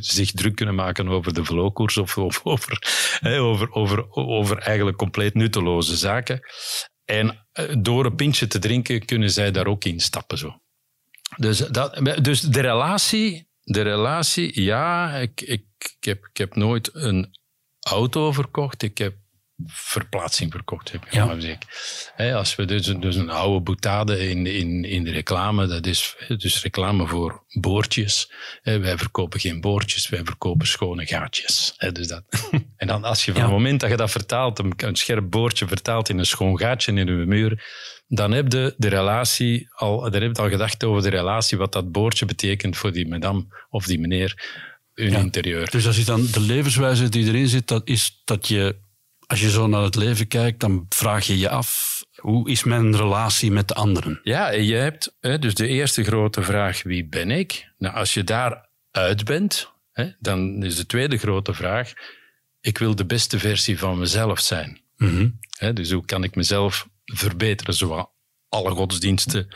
zich 0.00 0.30
druk 0.30 0.56
kunnen 0.56 0.74
maken 0.74 1.08
over 1.08 1.34
de 1.34 1.44
vlookoers 1.44 1.96
of, 1.96 2.18
of 2.18 2.40
over, 2.44 2.78
over, 3.22 3.72
over, 3.72 4.12
over 4.12 4.58
eigenlijk 4.58 4.96
compleet 4.96 5.34
nutteloze 5.34 5.96
zaken. 5.96 6.40
En 7.04 7.46
eh, 7.52 7.74
door 7.78 8.04
een 8.04 8.14
pintje 8.14 8.46
te 8.46 8.58
drinken 8.58 9.04
kunnen 9.04 9.30
zij 9.30 9.50
daar 9.50 9.66
ook 9.66 9.84
in 9.84 10.00
stappen. 10.00 10.38
Zo. 10.38 10.60
Dus, 11.36 11.58
dat, 11.58 12.00
dus 12.22 12.40
de 12.40 12.60
relatie, 12.60 13.47
de 13.68 13.82
relatie, 13.82 14.62
ja, 14.62 15.14
ik, 15.14 15.40
ik, 15.40 15.64
ik, 15.78 16.04
heb, 16.04 16.26
ik 16.26 16.36
heb 16.36 16.56
nooit 16.56 16.90
een 16.94 17.30
auto 17.80 18.32
verkocht. 18.32 18.82
Ik 18.82 18.98
heb 18.98 19.14
verplaatsing 19.66 20.52
verkocht. 20.52 20.92
Heb 20.92 21.04
Ja. 21.10 21.24
maar. 21.24 21.58
Hè, 22.14 22.34
als 22.34 22.56
we 22.56 22.64
dus, 22.64 22.86
dus 22.86 23.16
een 23.16 23.30
oude 23.30 23.60
boutade 23.60 24.28
in, 24.28 24.46
in, 24.46 24.84
in 24.84 25.04
de 25.04 25.10
reclame, 25.10 25.66
dat 25.66 25.86
is 25.86 26.16
dus 26.36 26.62
reclame 26.62 27.06
voor 27.06 27.44
boordjes. 27.48 28.32
Wij 28.62 28.98
verkopen 28.98 29.40
geen 29.40 29.60
boordjes, 29.60 30.08
wij 30.08 30.24
verkopen 30.24 30.66
schone 30.66 31.06
gaatjes. 31.06 31.74
Dus 31.92 32.08
dat. 32.08 32.22
en 32.76 32.86
dan 32.86 33.04
als 33.04 33.24
je 33.24 33.32
van 33.32 33.40
Ja. 33.40 33.46
het 33.46 33.56
moment 33.56 33.80
dat 33.80 33.90
je 33.90 33.96
dat 33.96 34.10
vertaalt, 34.10 34.58
een, 34.58 34.72
een 34.76 34.96
scherp 34.96 35.30
boordje 35.30 35.66
vertaalt 35.68 36.08
in 36.08 36.18
een 36.18 36.26
schoon 36.26 36.58
gaatje 36.58 36.92
in 36.92 37.08
uw 37.08 37.26
muur, 37.26 37.64
dan 38.06 38.32
heb 38.32 38.52
je 38.52 38.74
de 38.76 38.88
relatie 38.88 39.66
al, 39.70 40.10
dan 40.10 40.22
heb 40.22 40.36
je 40.36 40.42
al 40.42 40.48
gedacht 40.48 40.84
over 40.84 41.02
de 41.02 41.08
relatie, 41.16 41.58
wat 41.58 41.72
dat 41.72 41.92
boordje 41.92 42.26
betekent 42.26 42.76
voor 42.76 42.92
die 42.92 43.08
madame 43.08 43.46
of 43.70 43.86
die 43.86 43.98
meneer, 43.98 44.56
hun 44.94 45.10
Ja. 45.10 45.18
interieur. 45.18 45.70
Dus 45.70 45.86
als 45.86 45.96
je 45.96 46.04
dan 46.04 46.26
de 46.32 46.40
levenswijze 46.40 47.08
die 47.08 47.26
erin 47.26 47.48
zit, 47.48 47.68
dat 47.68 47.88
is 47.88 48.20
dat 48.24 48.48
je, 48.48 48.76
als 49.28 49.40
je 49.40 49.50
zo 49.50 49.66
naar 49.66 49.82
het 49.82 49.94
leven 49.94 50.28
kijkt, 50.28 50.60
dan 50.60 50.86
vraag 50.88 51.26
je 51.26 51.38
je 51.38 51.48
af, 51.48 52.02
hoe 52.14 52.50
is 52.50 52.64
mijn 52.64 52.96
relatie 52.96 53.50
met 53.50 53.68
de 53.68 53.74
anderen? 53.74 54.20
Ja, 54.22 54.50
je 54.50 54.74
hebt 54.74 55.16
hè, 55.20 55.38
dus 55.38 55.54
de 55.54 55.66
eerste 55.66 56.04
grote 56.04 56.42
vraag, 56.42 56.82
wie 56.82 57.06
ben 57.06 57.30
ik? 57.30 57.72
Nou, 57.78 57.94
als 57.94 58.14
je 58.14 58.24
daar 58.24 58.68
uit 58.90 59.24
bent, 59.24 59.72
hè, 59.92 60.10
dan 60.18 60.62
is 60.62 60.76
de 60.76 60.86
tweede 60.86 61.18
grote 61.18 61.54
vraag, 61.54 61.92
ik 62.60 62.78
wil 62.78 62.94
de 62.94 63.06
beste 63.06 63.38
versie 63.38 63.78
van 63.78 63.98
mezelf 63.98 64.40
zijn. 64.40 64.80
Mhm. 64.96 65.28
Hè, 65.58 65.72
dus 65.72 65.90
hoe 65.90 66.04
kan 66.04 66.24
ik 66.24 66.34
mezelf 66.34 66.88
verbeteren? 67.04 67.74
Zoals 67.74 68.06
alle 68.48 68.70
godsdiensten 68.70 69.48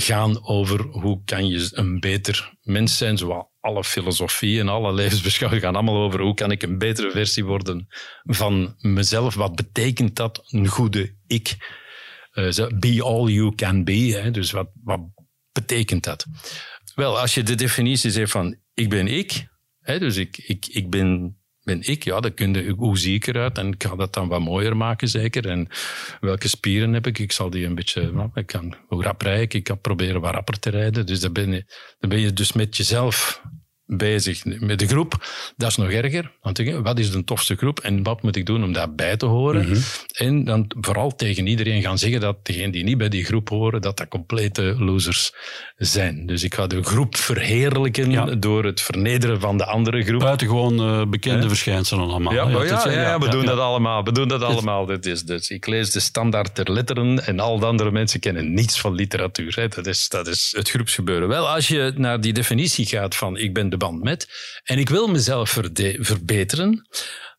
gaan 0.00 0.46
over 0.46 0.80
hoe 0.80 1.22
kan 1.24 1.48
je 1.48 1.68
een 1.70 2.00
beter 2.00 2.52
mens 2.62 2.96
zijn. 2.96 3.18
Zoals 3.18 3.44
alle 3.60 3.84
filosofie 3.84 4.60
en 4.60 4.68
alle 4.68 4.92
levensbeschouwingen 4.92 5.64
gaan 5.64 5.74
allemaal 5.74 6.02
over 6.02 6.20
hoe 6.20 6.34
kan 6.34 6.50
ik 6.50 6.62
een 6.62 6.78
betere 6.78 7.10
versie 7.10 7.44
worden 7.44 7.86
van 8.22 8.74
mezelf. 8.78 9.34
Wat 9.34 9.54
betekent 9.54 10.16
dat, 10.16 10.42
een 10.46 10.66
goede 10.66 11.14
ik? 11.26 11.56
Eh, 12.30 12.66
be 12.78 13.02
all 13.02 13.26
you 13.26 13.54
can 13.54 13.84
be. 13.84 13.92
Hè? 13.92 14.30
Dus 14.30 14.50
wat, 14.50 14.68
wat 14.82 15.00
betekent 15.52 16.04
dat? 16.04 16.26
Wel, 16.94 17.18
als 17.18 17.34
je 17.34 17.42
de 17.42 17.54
definitie 17.54 18.10
zegt 18.10 18.30
van 18.30 18.56
ik 18.74 18.88
ben 18.88 19.08
ik, 19.08 19.46
hè, 19.80 19.98
dus 19.98 20.16
ik, 20.16 20.38
ik, 20.38 20.66
ik 20.66 20.90
ben, 20.90 21.38
ben 21.64 21.80
ik, 21.80 22.04
ja, 22.04 22.20
dan 22.20 22.34
kun 22.34 22.54
je, 22.54 22.70
hoe 22.70 22.98
zie 22.98 23.14
ik 23.14 23.26
eruit? 23.26 23.58
En 23.58 23.72
ik 23.72 23.84
ga 23.84 23.96
dat 23.96 24.12
dan 24.14 24.28
wat 24.28 24.40
mooier 24.40 24.76
maken, 24.76 25.08
zeker. 25.08 25.48
En 25.48 25.68
welke 26.20 26.48
spieren 26.48 26.92
heb 26.92 27.06
ik? 27.06 27.18
Ik 27.18 27.32
zal 27.32 27.50
die 27.50 27.66
een 27.66 27.74
beetje, 27.74 28.12
nou, 28.12 28.30
ik 28.34 28.46
kan, 28.46 28.74
hoe 28.86 29.02
rap 29.02 29.22
rijd 29.22 29.42
ik? 29.42 29.54
Ik 29.54 29.64
kan 29.64 29.80
proberen 29.80 30.20
wat 30.20 30.34
rapper 30.34 30.58
te 30.58 30.70
rijden. 30.70 31.06
Dus 31.06 31.20
dan 31.20 31.32
ben 31.32 31.52
je, 31.52 31.64
dan 31.98 32.10
ben 32.10 32.20
je 32.20 32.32
dus 32.32 32.52
met 32.52 32.76
jezelf 32.76 33.42
bezig. 33.96 34.44
Met 34.44 34.78
de 34.78 34.86
groep, 34.86 35.26
dat 35.56 35.70
is 35.70 35.76
nog 35.76 35.90
erger. 35.90 36.32
Want 36.40 36.62
wat 36.82 36.98
is 36.98 37.10
de 37.10 37.24
tofste 37.24 37.56
groep 37.56 37.80
en 37.80 38.02
wat 38.02 38.22
moet 38.22 38.36
ik 38.36 38.46
doen 38.46 38.64
om 38.64 38.72
daarbij 38.72 39.16
te 39.16 39.26
horen? 39.26 39.82
En 40.12 40.44
dan 40.44 40.70
vooral 40.80 41.16
tegen 41.16 41.46
iedereen 41.46 41.82
gaan 41.82 41.98
zeggen 41.98 42.20
dat 42.20 42.36
degenen 42.46 42.70
die 42.70 42.84
niet 42.84 42.98
bij 42.98 43.08
die 43.08 43.24
groep 43.24 43.48
horen, 43.48 43.80
dat 43.80 43.96
dat 43.96 44.08
complete 44.08 44.62
losers 44.78 45.32
zijn. 45.76 46.26
Dus 46.26 46.42
ik 46.42 46.54
ga 46.54 46.66
de 46.66 46.82
groep 46.82 47.16
verheerlijken 47.16 48.10
Ja. 48.10 48.24
door 48.24 48.64
het 48.64 48.80
vernederen 48.80 49.40
van 49.40 49.58
de 49.58 49.64
andere 49.64 50.02
groep. 50.02 50.20
Buitengewoon 50.20 50.78
eh, 50.80 51.06
bekende 51.06 51.48
verschijnselen 51.48 52.08
allemaal. 52.08 52.32
Ja, 52.32 52.44
Dat 52.44 52.84
ja, 52.84 52.90
ja, 52.90 53.18
we 53.18 53.28
doen 53.28 53.44
dat 53.46 53.58
allemaal. 53.58 54.04
We 54.04 54.12
doen 54.12 54.28
dat 54.28 54.42
allemaal. 54.42 54.86
Dit 54.86 55.06
is, 55.06 55.22
dus, 55.22 55.48
ik 55.50 55.66
lees 55.66 55.90
de 55.90 56.00
standaard 56.00 56.54
ter 56.54 56.72
letteren 56.72 57.26
en 57.26 57.40
al 57.40 57.58
de 57.58 57.66
andere 57.66 57.90
mensen 57.90 58.20
kennen 58.20 58.54
niets 58.54 58.80
van 58.80 58.94
literatuur. 58.94 59.54
Hè. 59.56 59.68
Dat, 59.68 59.86
is, 59.86 60.08
dat 60.08 60.26
is 60.26 60.54
het 60.56 60.70
groepsgebeuren. 60.70 61.28
Wel, 61.28 61.48
als 61.48 61.68
je 61.68 61.92
naar 61.96 62.20
die 62.20 62.32
definitie 62.32 62.86
gaat 62.86 63.16
van 63.16 63.36
ik 63.36 63.54
ben 63.54 63.68
de 63.68 63.76
met 63.92 64.28
en 64.64 64.78
ik 64.78 64.88
wil 64.88 65.06
mezelf 65.06 65.50
verbeteren, 65.98 66.88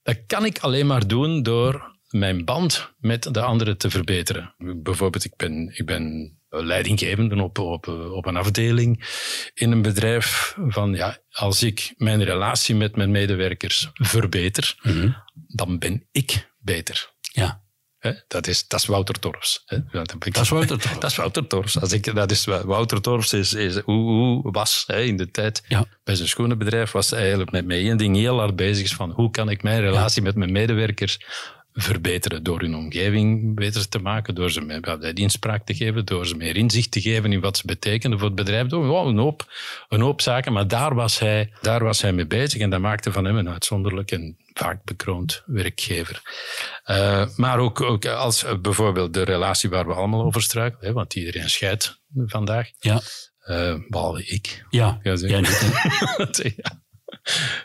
dat 0.03 0.25
kan 0.27 0.45
ik 0.45 0.59
alleen 0.59 0.87
maar 0.87 1.07
doen 1.07 1.43
door 1.43 1.93
mijn 2.09 2.45
band 2.45 2.93
met 2.97 3.33
de 3.33 3.41
anderen 3.41 3.77
te 3.77 3.89
verbeteren. 3.89 4.55
Bijvoorbeeld, 4.57 5.25
ik 5.25 5.35
ben, 5.35 5.71
ik 5.77 5.85
ben 5.85 6.35
leidinggevende 6.49 7.43
op, 7.43 7.59
op, 7.59 7.87
op 7.87 8.25
een 8.25 8.37
afdeling 8.37 9.05
in 9.53 9.71
een 9.71 9.81
bedrijf. 9.81 10.57
Van, 10.67 10.93
ja, 10.93 11.17
als 11.29 11.63
ik 11.63 11.93
mijn 11.97 12.23
relatie 12.23 12.75
met 12.75 12.95
mijn 12.95 13.11
medewerkers 13.11 13.89
verbeter, 13.93 14.75
dan 15.33 15.79
ben 15.79 16.07
ik 16.11 16.51
beter. 16.57 17.13
Ja. 17.19 17.64
Dat, 18.27 18.47
is, 18.47 18.67
dat 18.67 18.79
is 18.79 18.85
Wouter 18.85 19.19
Torfs. 19.19 19.63
Dat, 19.91 20.11
heb 20.11 20.25
ik- 20.25 20.33
Dat 20.33 20.43
is 20.43 20.49
Wouter 20.49 20.77
Torfs. 20.77 20.99
Dat 20.99 21.09
is 21.11 21.15
Wouter 21.17 21.47
Torfs. 21.47 21.79
Als 21.79 21.91
ik, 21.93 22.15
dat 22.15 22.31
is, 22.31 22.45
Wouter 22.45 23.01
Torfs 23.01 23.33
is, 23.33 23.53
is 23.53 23.77
hoe, 23.79 24.09
hoe 24.09 24.51
was 24.51 24.83
hè, 24.87 25.01
in 25.01 25.17
de 25.17 25.31
tijd 25.31 25.63
Ja. 25.67 25.85
bij 26.03 26.15
zijn 26.15 26.27
schoenenbedrijf, 26.27 26.91
was 26.91 27.09
hij 27.09 27.19
eigenlijk 27.19 27.51
met, 27.51 27.65
met 27.65 27.77
één 27.77 27.97
ding 27.97 28.15
heel 28.15 28.39
hard 28.39 28.55
bezig. 28.55 28.83
is 28.83 28.93
Van 28.93 29.11
hoe 29.11 29.31
kan 29.31 29.49
ik 29.49 29.63
mijn 29.63 29.81
relatie 29.81 30.21
met 30.21 30.35
mijn 30.35 30.51
medewerkers 30.51 31.19
verbeteren 31.77 32.43
door 32.43 32.59
hun 32.59 32.75
omgeving 32.75 33.55
beter 33.55 33.89
te 33.89 33.99
maken, 33.99 34.35
door 34.35 34.51
ze 34.51 34.61
meer 34.61 35.17
inspraak 35.17 35.65
te 35.65 35.73
geven, 35.73 36.05
door 36.05 36.27
ze 36.27 36.35
meer 36.35 36.55
inzicht 36.55 36.91
te 36.91 37.01
geven 37.01 37.31
in 37.33 37.39
wat 37.39 37.57
ze 37.57 37.63
betekenen 37.65 38.17
voor 38.19 38.27
het 38.27 38.35
bedrijf. 38.35 38.67
Door, 38.67 38.85
wow, 38.85 39.07
een, 39.07 39.17
hoop, 39.17 39.53
een 39.89 40.01
hoop 40.01 40.21
zaken, 40.21 40.53
maar 40.53 40.67
daar 40.67 40.95
was, 40.95 41.19
hij, 41.19 41.51
daar 41.61 41.83
was 41.83 42.01
hij 42.01 42.13
mee 42.13 42.27
bezig 42.27 42.61
en 42.61 42.69
dat 42.69 42.79
maakte 42.79 43.11
van 43.11 43.25
hem 43.25 43.37
een 43.37 43.49
uitzonderlijk 43.49 44.11
en 44.11 44.37
vaak 44.59 44.83
bekroond 44.83 45.43
werkgever. 45.45 46.21
Eh, 46.83 47.27
maar 47.35 47.59
ook, 47.59 47.81
ook 47.81 48.05
als 48.05 48.43
eh, 48.43 48.57
bijvoorbeeld 48.57 49.13
de 49.13 49.23
relatie 49.23 49.69
waar 49.69 49.87
we 49.87 49.93
allemaal 49.93 50.23
over 50.23 50.41
struikelen, 50.41 50.93
want 50.93 51.15
iedereen 51.15 51.49
scheidt 51.49 52.01
vandaag, 52.25 52.69
Ja, 52.79 53.01
eh, 53.39 53.75
behalve 53.87 54.25
ik. 54.25 54.65
ja. 54.69 54.99
Jij 55.03 55.41
niet, 55.41 55.71
ja. 56.57 56.83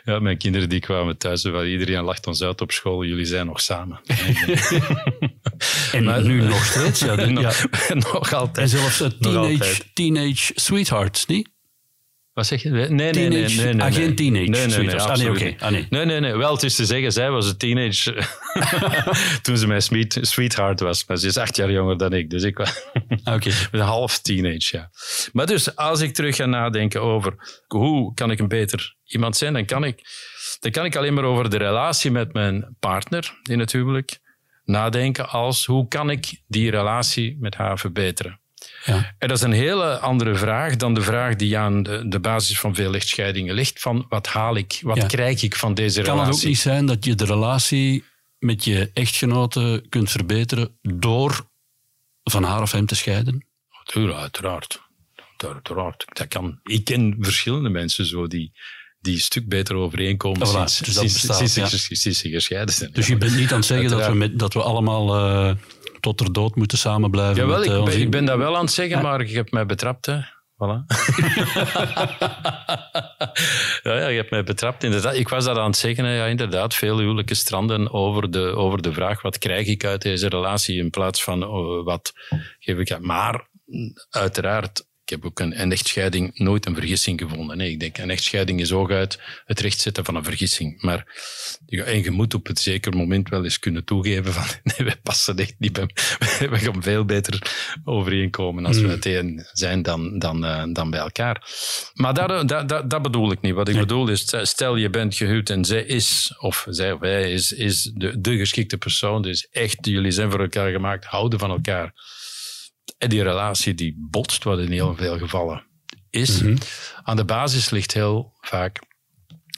ja, 0.03 0.19
mijn 0.19 0.37
kinderen 0.37 0.69
die 0.69 0.79
kwamen 0.79 1.17
thuis, 1.17 1.43
waar 1.43 1.67
iedereen 1.67 2.03
lacht 2.03 2.27
ons 2.27 2.41
uit 2.43 2.61
op 2.61 2.71
school, 2.71 3.03
jullie 3.03 3.25
zijn 3.25 3.45
nog 3.45 3.61
samen. 3.61 4.01
En 5.91 6.03
Maar- 6.03 6.21
nu 6.23 6.41
nog 6.41 6.65
steeds. 6.65 6.99
Ja, 6.99 7.15
nog, 7.15 7.29
nog 7.93 8.29
En 8.29 8.37
altijd. 8.37 8.69
zelfs 8.69 8.99
het 8.99 9.19
Nog 9.19 9.33
teenage, 9.47 9.83
teenage 9.93 10.51
sweethearts, 10.55 11.25
niet? 11.25 11.49
Wat 12.33 12.45
zeg 12.47 12.61
je? 12.61 12.69
Nee, 12.69 12.87
nee, 12.89 13.11
nee. 13.11 13.11
Teenage- 13.11 13.55
nee, 13.55 13.65
nee, 13.65 13.73
nee. 13.73 13.85
ah, 13.85 13.93
geen 13.93 14.15
teenage 14.15 14.49
Nee, 14.49 14.67
nee, 14.67 14.77
nee. 14.85 14.99
Ah, 14.99 15.17
nee. 15.17 15.55
Ah, 15.59 15.69
nee. 15.71 15.85
nee, 15.89 16.05
nee, 16.05 16.19
nee. 16.19 16.35
Wel, 16.35 16.53
het 16.53 16.63
is 16.63 16.75
te 16.75 16.85
zeggen, 16.85 17.11
zij 17.11 17.29
was 17.31 17.47
een 17.49 17.57
teenage 17.57 18.23
toen 19.41 19.57
ze 19.57 19.67
mijn 19.67 19.81
sweet, 19.81 20.17
sweetheart 20.21 20.79
was. 20.79 21.05
Maar 21.07 21.17
ze 21.17 21.27
is 21.27 21.37
acht 21.37 21.55
jaar 21.55 21.71
jonger 21.71 21.97
dan 21.97 22.13
ik, 22.13 22.29
dus 22.29 22.43
ik 22.43 22.57
was 22.57 22.85
Ah, 23.23 23.41
een 23.71 23.79
half 23.79 24.19
teenage, 24.19 24.77
ja. 24.77 24.89
Maar 25.33 25.45
dus, 25.45 25.75
als 25.75 26.01
ik 26.01 26.13
terug 26.13 26.35
ga 26.35 26.45
nadenken 26.45 27.01
over 27.01 27.61
hoe 27.67 28.13
kan 28.13 28.31
ik 28.31 28.39
een 28.39 28.47
beter 28.47 28.95
iemand 29.03 29.37
zijn, 29.37 29.53
dan 29.53 29.65
kan 29.65 29.83
ik, 29.83 30.01
dan 30.59 30.71
kan 30.71 30.85
ik 30.85 30.95
alleen 30.95 31.13
maar 31.13 31.23
over 31.23 31.49
de 31.49 31.57
relatie 31.57 32.11
met 32.11 32.33
mijn 32.33 32.75
partner 32.79 33.39
in 33.49 33.59
het 33.59 33.71
huwelijk 33.71 34.19
nadenken 34.63 35.29
als 35.29 35.65
hoe 35.65 35.87
kan 35.87 36.09
ik 36.09 36.41
die 36.47 36.71
relatie 36.71 37.37
met 37.39 37.55
haar 37.55 37.79
verbeteren. 37.79 38.40
Ja. 38.85 39.15
En 39.17 39.27
dat 39.27 39.37
is 39.37 39.43
een 39.43 39.51
hele 39.51 39.97
andere 39.97 40.35
vraag 40.35 40.75
dan 40.75 40.93
de 40.93 41.01
vraag 41.01 41.35
die 41.35 41.57
aan 41.57 41.83
de, 41.83 42.07
de 42.07 42.19
basis 42.19 42.59
van 42.59 42.75
veel 42.75 42.93
echtscheidingen 42.93 43.53
ligt. 43.55 43.79
Van 43.79 44.05
wat 44.09 44.27
haal 44.27 44.55
ik, 44.55 44.79
wat 44.81 44.97
Ja. 44.97 45.05
krijg 45.05 45.41
ik 45.43 45.55
van 45.55 45.73
deze 45.73 46.01
Kan 46.01 46.11
het 46.17 46.19
relatie? 46.25 46.43
ook 46.43 46.49
niet 46.49 46.59
zijn 46.59 46.85
dat 46.85 47.05
je 47.05 47.15
de 47.15 47.25
relatie 47.25 48.03
met 48.39 48.63
je 48.63 48.89
echtgenote 48.93 49.85
kunt 49.89 50.11
verbeteren 50.11 50.77
door 50.81 51.49
van 52.23 52.43
haar 52.43 52.61
of 52.61 52.71
hem 52.71 52.85
te 52.85 52.95
scheiden? 52.95 53.45
Tuurlijk, 53.83 54.17
uiteraard. 54.19 54.81
uiteraard. 55.37 56.05
Dat 56.13 56.27
kan. 56.27 56.59
Ik 56.63 56.83
ken 56.85 57.15
verschillende 57.19 57.69
mensen 57.69 58.05
zo 58.05 58.27
die, 58.27 58.51
die 58.99 59.13
een 59.13 59.19
stuk 59.21 59.47
beter 59.49 59.75
overeenkomen 59.75 60.47
Voilà, 60.47 60.51
sinds, 60.51 60.77
dus 60.79 60.93
sinds, 60.95 61.13
bestaat, 61.13 61.37
sinds, 61.37 61.55
ja. 61.55 61.67
sinds- 61.67 62.01
sinds 62.01 62.19
ze 62.19 62.29
gescheiden 62.29 62.75
zijn. 62.75 62.91
Dus 62.91 63.07
je 63.07 63.17
bent 63.17 63.35
niet 63.35 63.49
aan 63.51 63.57
het 63.57 63.65
zeggen 63.65 63.89
dat 63.89 64.07
we, 64.07 64.13
met, 64.13 64.39
dat 64.39 64.53
we 64.53 64.61
allemaal 64.61 65.15
eh, 65.15 65.55
tot 66.01 66.19
er 66.19 66.33
dood 66.33 66.55
moeten 66.55 66.77
samen 66.77 67.11
blijven. 67.11 67.35
Jawel, 67.35 67.57
met, 67.57 67.65
ik, 67.67 67.73
eh, 67.73 67.83
ben, 67.83 67.99
ik 67.99 68.11
ben 68.11 68.25
dat 68.25 68.37
wel 68.37 68.55
aan 68.55 68.63
het 68.63 68.73
zeggen, 68.73 69.01
maar 69.01 69.27
je 69.27 69.35
hebt 69.35 69.51
mij 69.51 69.65
betrapt. 69.65 70.05
Hè. 70.05 70.19
Voilà. 70.61 70.85
ja, 73.83 73.97
ja, 73.97 74.07
je 74.07 74.17
hebt 74.17 74.31
mij 74.31 74.43
betrapt. 74.43 74.83
Inderdaad, 74.83 75.15
ik 75.15 75.29
was 75.29 75.45
dat 75.45 75.57
aan 75.57 75.65
het 75.65 75.77
zeggen. 75.77 76.05
hè. 76.05 76.15
Ja, 76.15 76.25
inderdaad, 76.25 76.73
veel 76.73 76.99
huwelijken 76.99 77.35
stranden 77.35 77.91
over 77.91 78.31
de, 78.31 78.55
over 78.55 78.81
de 78.81 78.93
vraag 78.93 79.21
wat 79.21 79.37
krijg 79.37 79.67
ik 79.67 79.85
uit 79.85 80.01
deze 80.01 80.27
relatie 80.27 80.77
in 80.77 80.89
plaats 80.89 81.23
van 81.23 81.43
oh, 81.43 81.85
wat 81.85 82.13
geef 82.59 82.77
ik 82.77 82.91
uit. 82.91 83.01
Maar 83.01 83.47
uiteraard, 84.09 84.79
ik 84.79 84.85
heb 85.15 85.25
ook 85.25 85.39
een, 85.39 85.61
een 85.61 85.71
echtscheiding 85.71 86.39
nooit 86.39 86.65
een 86.65 86.75
vergissing 86.75 87.19
gevonden. 87.19 87.57
Nee, 87.57 87.71
ik 87.71 87.79
denk, 87.79 87.97
een 87.97 88.09
echtscheiding 88.09 88.59
is 88.59 88.69
hooguit 88.69 89.19
het 89.45 89.59
rechtzetten 89.59 90.05
van 90.05 90.15
een 90.15 90.23
vergissing. 90.23 90.81
Maar 90.81 91.05
en 91.67 92.03
je 92.03 92.11
moet 92.11 92.33
op 92.33 92.47
het 92.47 92.59
zeker 92.59 92.95
moment 92.95 93.29
wel 93.29 93.43
eens 93.43 93.59
kunnen 93.59 93.83
toegeven 93.83 94.33
van 94.33 94.43
nee, 94.63 94.87
wij 94.87 94.97
passen 95.03 95.37
echt 95.37 95.55
niet 95.57 95.73
bij 95.73 95.89
We 96.49 96.57
gaan 96.57 96.83
veel 96.83 97.05
beter 97.05 97.41
overeenkomen 97.83 98.65
als 98.65 98.79
we 98.79 98.87
uiteen 98.87 99.45
zijn 99.51 99.81
dan, 99.81 100.19
dan, 100.19 100.45
eh, 100.45 100.63
dan 100.73 100.89
bij 100.89 100.99
elkaar. 100.99 101.47
Maar 101.93 102.13
dat, 102.13 102.47
dat, 102.47 102.69
dat, 102.69 102.89
dat 102.89 103.01
bedoel 103.01 103.31
ik 103.31 103.41
niet. 103.41 103.53
Wat 103.53 103.69
ik 103.69 103.77
bedoel 103.77 104.09
is, 104.09 104.35
stel 104.41 104.75
je 104.75 104.89
bent 104.89 105.15
gehuwd 105.15 105.49
en 105.49 105.65
zij 105.65 105.83
is, 105.83 106.35
of 106.39 106.65
zij 106.69 106.91
of 106.91 106.99
hij 106.99 107.31
is, 107.31 107.51
is 107.51 107.91
de, 107.93 108.21
de 108.21 108.37
geschikte 108.37 108.77
persoon. 108.77 109.21
Dus 109.21 109.47
echt, 109.51 109.77
jullie 109.81 110.11
zijn 110.11 110.31
voor 110.31 110.41
elkaar 110.41 110.71
gemaakt, 110.71 111.05
houden 111.05 111.39
van 111.39 111.49
elkaar. 111.49 111.93
En 112.97 113.09
die 113.09 113.23
relatie 113.23 113.73
die 113.73 113.95
botst, 113.97 114.43
wat 114.43 114.59
in 114.59 114.71
heel 114.71 114.95
veel 114.95 115.17
gevallen 115.17 115.65
is. 116.09 116.41
Aan 117.03 117.15
de 117.15 117.25
basis 117.25 117.69
ligt 117.69 117.93
heel 117.93 118.33
vaak 118.41 118.79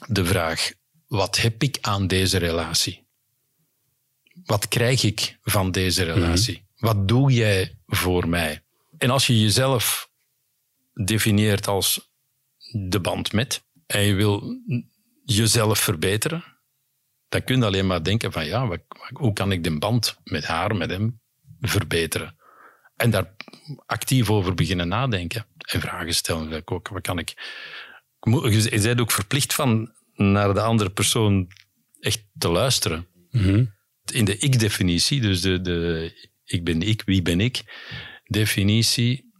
de 0.08 0.24
vraag, 0.24 0.72
wat 1.06 1.36
heb 1.36 1.62
ik 1.62 1.78
aan 1.80 2.06
deze 2.06 2.38
relatie? 2.38 3.02
Wat 4.44 4.68
krijg 4.68 5.02
ik 5.02 5.38
van 5.42 5.70
deze 5.70 6.02
relatie? 6.02 6.66
Wat 6.76 7.08
doe 7.08 7.32
jij 7.32 7.78
voor 7.86 8.28
mij? 8.28 8.62
En 8.98 9.10
als 9.10 9.26
je 9.26 9.40
jezelf 9.40 10.10
definieert 11.04 11.66
als 11.66 12.12
de 12.72 13.00
band 13.00 13.32
met 13.32 13.64
en 13.86 14.00
je 14.02 14.14
wil 14.14 14.58
jezelf 15.24 15.78
verbeteren, 15.78 16.44
dan 17.28 17.44
kun 17.44 17.58
je 17.58 17.64
alleen 17.64 17.86
maar 17.86 18.02
denken 18.04 18.32
van 18.32 18.46
ja, 18.46 18.66
wat- 18.66 18.84
hoe 19.12 19.32
kan 19.32 19.52
ik 19.52 19.64
de 19.64 19.78
band 19.78 20.16
met 20.24 20.44
haar, 20.44 20.76
met 20.76 20.90
hem 20.90 21.20
verbeteren? 21.60 22.36
En 22.96 23.10
daar 23.10 23.34
actief 23.86 24.30
over 24.30 24.54
beginnen 24.54 24.88
nadenken 24.88 25.46
en 25.58 25.80
vragen 25.80 26.14
stellen. 26.14 26.62
Ook, 26.64 26.88
wat 26.88 27.02
kan 27.02 27.18
ik... 27.18 27.34
Je 28.20 28.80
bent 28.82 29.00
ook 29.00 29.10
verplicht 29.10 29.54
van 29.54 29.92
naar 30.14 30.54
de 30.54 30.60
andere 30.60 30.90
persoon 30.90 31.48
echt 32.00 32.24
te 32.38 32.48
luisteren. 32.48 33.06
Mhm. 33.30 33.64
In 34.12 34.24
de 34.24 34.38
ik-definitie, 34.38 35.20
dus 35.20 35.40
de, 35.40 35.60
de 35.60 36.12
ik 36.44 36.64
ben 36.64 36.82
ik, 36.82 37.02
wie 37.06 37.22
ben 37.22 37.40
ik, 37.40 37.62
definitie, 38.24 39.32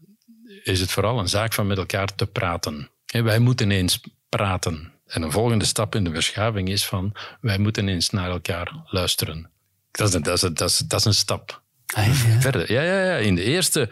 is 0.63 0.81
het 0.81 0.91
vooral 0.91 1.19
een 1.19 1.29
zaak 1.29 1.53
van 1.53 1.67
met 1.67 1.79
elkaar 1.79 2.15
te 2.15 2.27
praten. 2.27 2.91
Wij 3.07 3.39
moeten 3.39 3.71
eens 3.71 4.01
praten. 4.29 4.93
En 5.07 5.23
een 5.23 5.33
volgende 5.33 5.65
stap 5.65 5.95
in 5.95 6.05
de 6.05 6.11
verschuiving 6.11 6.69
is 6.69 6.87
van 6.87 7.17
wij 7.41 7.59
moeten 7.59 7.89
eens 7.89 8.11
naar 8.11 8.31
elkaar 8.31 8.83
luisteren. 8.85 9.51
Dat 9.91 10.15
is 10.15 10.21
dat 10.21 10.61
is, 10.61 10.79
dat 10.79 10.99
is 11.01 11.05
een 11.05 11.15
stap 11.15 11.64
Ah, 11.95 12.07
ja. 12.07 12.41
verder. 12.41 12.73
Ja, 12.73 12.83
ja, 12.83 13.05
ja. 13.05 13.17
In 13.17 13.35
de 13.35 13.43
eerste, 13.43 13.91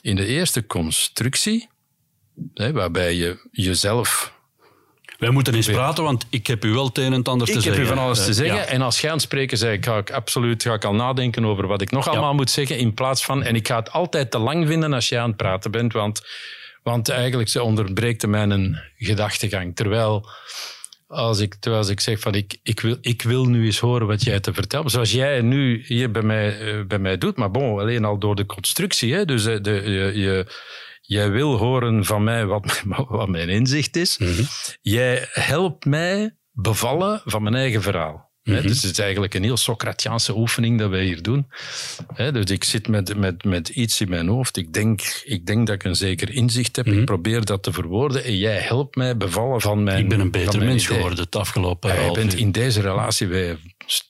in 0.00 0.16
de 0.16 0.26
eerste 0.26 0.66
constructie, 0.66 1.68
hè, 2.54 2.72
waarbij 2.72 3.14
je 3.14 3.48
jezelf. 3.50 4.34
Wij 5.18 5.30
moeten 5.30 5.54
eens 5.54 5.66
praten, 5.70 6.04
want 6.04 6.26
ik 6.30 6.46
heb 6.46 6.64
u 6.64 6.72
wel 6.72 6.86
het 6.86 6.98
een 6.98 7.04
en 7.04 7.12
het 7.12 7.28
ander 7.28 7.46
te 7.46 7.52
Ik 7.52 7.64
heb 7.64 7.74
zeggen. 7.74 7.92
u 7.92 7.96
van 7.96 8.04
alles 8.04 8.24
te 8.24 8.34
zeggen. 8.34 8.56
ja. 8.56 8.64
En 8.64 8.82
als 8.82 9.00
jij 9.00 9.10
aan 9.10 9.16
het 9.16 9.24
spreken 9.24 9.58
bent, 9.60 9.84
ga 9.84 9.96
ik 9.96 10.10
absoluut 10.10 10.62
ga 10.62 10.74
ik 10.74 10.84
al 10.84 10.94
nadenken 10.94 11.44
over 11.44 11.66
wat 11.66 11.80
ik 11.80 11.90
nog 11.90 12.08
allemaal 12.08 12.34
moet 12.34 12.50
zeggen. 12.50 12.78
In 12.78 12.94
plaats 12.94 13.24
van. 13.24 13.42
En 13.42 13.54
ik 13.54 13.66
ga 13.66 13.76
het 13.76 13.90
altijd 13.90 14.30
te 14.30 14.38
lang 14.38 14.66
vinden 14.66 14.92
als 14.92 15.08
je 15.08 15.18
aan 15.18 15.28
het 15.28 15.36
praten 15.36 15.70
bent. 15.70 15.92
Want, 15.92 16.22
want 16.82 17.08
eigenlijk 17.08 17.48
ze 17.48 17.62
onderbreekt 17.62 18.26
mijn 18.26 18.82
gedachtegang. 18.96 19.76
Terwijl. 19.76 20.28
Als 21.06 21.40
ik, 21.40 21.54
terwijl 21.54 21.90
ik 21.90 22.00
zeg 22.00 22.20
van 22.20 22.34
ik, 22.34 22.58
ik, 22.62 22.80
wil, 22.80 22.96
ik 23.00 23.22
wil 23.22 23.44
nu 23.44 23.64
eens 23.64 23.78
horen 23.78 24.06
wat 24.06 24.22
jij 24.24 24.40
te 24.40 24.54
vertellen. 24.54 24.90
Zoals 24.90 25.12
jij 25.12 25.40
nu 25.40 25.82
hier 25.86 26.10
bij 26.10 26.22
mij, 26.22 26.60
eh, 26.60 26.86
bij 26.86 26.98
mij 26.98 27.18
doet. 27.18 27.36
Maar 27.36 27.50
bon, 27.50 27.78
alleen 27.78 28.04
al 28.04 28.18
door 28.18 28.34
de 28.34 28.46
constructie. 28.46 29.14
Hè? 29.14 29.24
Dus 29.24 29.46
eh, 29.46 29.62
de, 29.62 29.70
je, 29.70 30.18
je, 30.18 30.46
jij 31.00 31.30
wil 31.30 31.56
horen 31.56 32.04
van 32.04 32.24
mij 32.24 32.46
wat, 32.46 32.82
wat 33.08 33.28
mijn 33.28 33.48
inzicht 33.48 33.96
is. 33.96 34.20
Jij 34.82 35.28
helpt 35.30 35.84
mij 35.84 36.36
bevallen 36.52 37.20
van 37.24 37.42
mijn 37.42 37.54
eigen 37.54 37.82
verhaal. 37.82 38.25
Hè, 38.54 38.62
dus 38.62 38.82
het 38.82 38.92
is 38.92 38.98
eigenlijk 38.98 39.34
een 39.34 39.42
heel 39.42 39.56
Socratiaanse 39.56 40.36
oefening 40.36 40.78
dat 40.78 40.90
wij 40.90 41.04
hier 41.04 41.22
doen. 41.22 41.46
Dus 42.16 42.44
ik 42.50 42.64
zit 42.64 42.88
met, 42.88 43.16
met, 43.16 43.44
met 43.44 43.68
iets 43.68 44.00
in 44.00 44.08
mijn 44.08 44.28
hoofd. 44.28 44.56
Ik 44.56 44.72
denk, 44.72 45.00
ik 45.24 45.46
denk 45.46 45.66
dat 45.66 45.74
ik 45.74 45.84
een 45.84 45.96
zeker 45.96 46.30
inzicht 46.34 46.76
heb. 46.76 46.86
Ik 46.86 47.04
probeer 47.04 47.44
dat 47.44 47.62
te 47.62 47.72
verwoorden. 47.72 48.24
En 48.24 48.36
jij 48.36 48.58
helpt 48.58 48.96
mij 48.96 49.16
bevallen 49.16 49.60
van 49.60 49.82
mijn 49.82 49.98
Ik 49.98 50.08
ben 50.08 50.20
een 50.20 50.30
beter 50.30 50.58
mens 50.64 50.84
idee. 50.84 50.96
geworden 50.96 51.24
het 51.24 51.36
afgelopen 51.36 51.90
Ja, 51.90 51.96
je 51.96 52.00
half 52.02 52.14
bent 52.14 52.34
in 52.34 52.52
deze 52.52 52.80
relatie, 52.80 53.26
wij, 53.26 53.56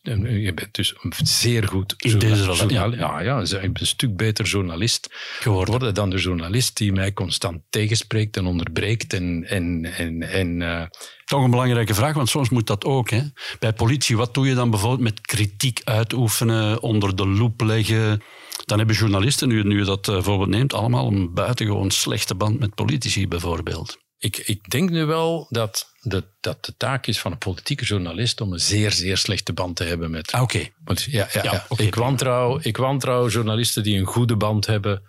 je 0.03 0.53
bent 0.55 0.75
dus 0.75 0.95
zeer 1.25 1.69
goed 1.69 1.95
In 1.97 2.19
deze 2.19 2.43
relatie, 2.43 2.69
journal- 2.69 2.95
Ja, 2.95 3.21
ja, 3.21 3.41
je 3.41 3.61
bent 3.61 3.81
een 3.81 3.87
stuk 3.87 4.17
beter 4.17 4.45
journalist 4.45 5.09
geworden. 5.41 5.71
worden 5.71 5.95
dan 5.95 6.11
de 6.11 6.17
journalist 6.19 6.77
die 6.77 6.93
mij 6.93 7.13
constant 7.13 7.61
tegenspreekt 7.71 8.37
en 8.37 8.47
onderbreekt. 8.47 9.13
En, 9.13 9.45
en, 9.49 9.85
en, 9.97 10.23
en, 10.23 10.63
eh, 10.63 10.83
Toch 11.27 11.45
een 11.45 11.51
belangrijke 11.51 11.95
vraag, 11.95 12.15
want 12.15 12.29
soms 12.29 12.49
moet 12.49 12.67
dat 12.67 12.85
ook. 12.85 13.11
Hè. 13.11 13.23
Bij 13.59 13.73
politie, 13.73 14.17
wat 14.17 14.35
doe 14.35 14.49
je 14.49 14.55
dan 14.55 14.71
bijvoorbeeld 14.71 15.01
met 15.01 15.21
kritiek 15.21 15.81
uitoefenen, 15.85 16.83
onder 16.83 17.17
de 17.17 17.27
loep 17.27 17.61
leggen? 17.61 18.23
Dan 18.65 18.79
hebben 18.79 18.97
journalisten, 18.97 19.49
nu, 19.49 19.63
nu 19.63 19.79
je 19.79 19.85
dat 19.85 20.09
eh, 20.09 20.23
voorbeeld 20.23 20.49
neemt, 20.49 20.75
allemaal 20.75 21.07
een 21.07 21.35
buitengewoon 21.35 21.91
slechte 21.91 22.35
band 22.35 22.59
met 22.59 22.75
politici 22.75 23.29
bijvoorbeeld. 23.29 23.99
ik, 24.19 24.37
ik 24.37 24.71
denk 24.71 24.91
nu 24.91 25.05
wel 25.05 25.47
dat 25.51 25.93
de, 26.01 26.25
dat 26.41 26.65
de 26.65 26.75
taak 26.77 27.07
is 27.07 27.21
van 27.21 27.33
een 27.33 27.39
politieke 27.39 27.85
journalist 27.85 28.41
om 28.41 28.53
een 28.53 28.61
zeer, 28.61 28.93
zeer 28.93 29.17
slechte 29.17 29.53
band 29.53 29.77
te 29.77 29.85
hebben 29.85 30.11
met. 30.11 30.33
Ah, 30.33 30.43
Oké. 30.43 30.69
Want 30.85 31.03
ja, 31.03 31.29
ja, 31.33 31.43
Ja, 31.43 31.53
ja. 31.53 31.65
oké. 31.69 31.83
Ik, 31.83 31.95
wantrouw, 31.95 32.59
ik 32.63 32.77
wantrouw 32.77 33.29
journalisten 33.29 33.83
die 33.83 33.99
een 33.99 34.07
goede 34.07 34.37
band 34.37 34.67
hebben. 34.67 35.03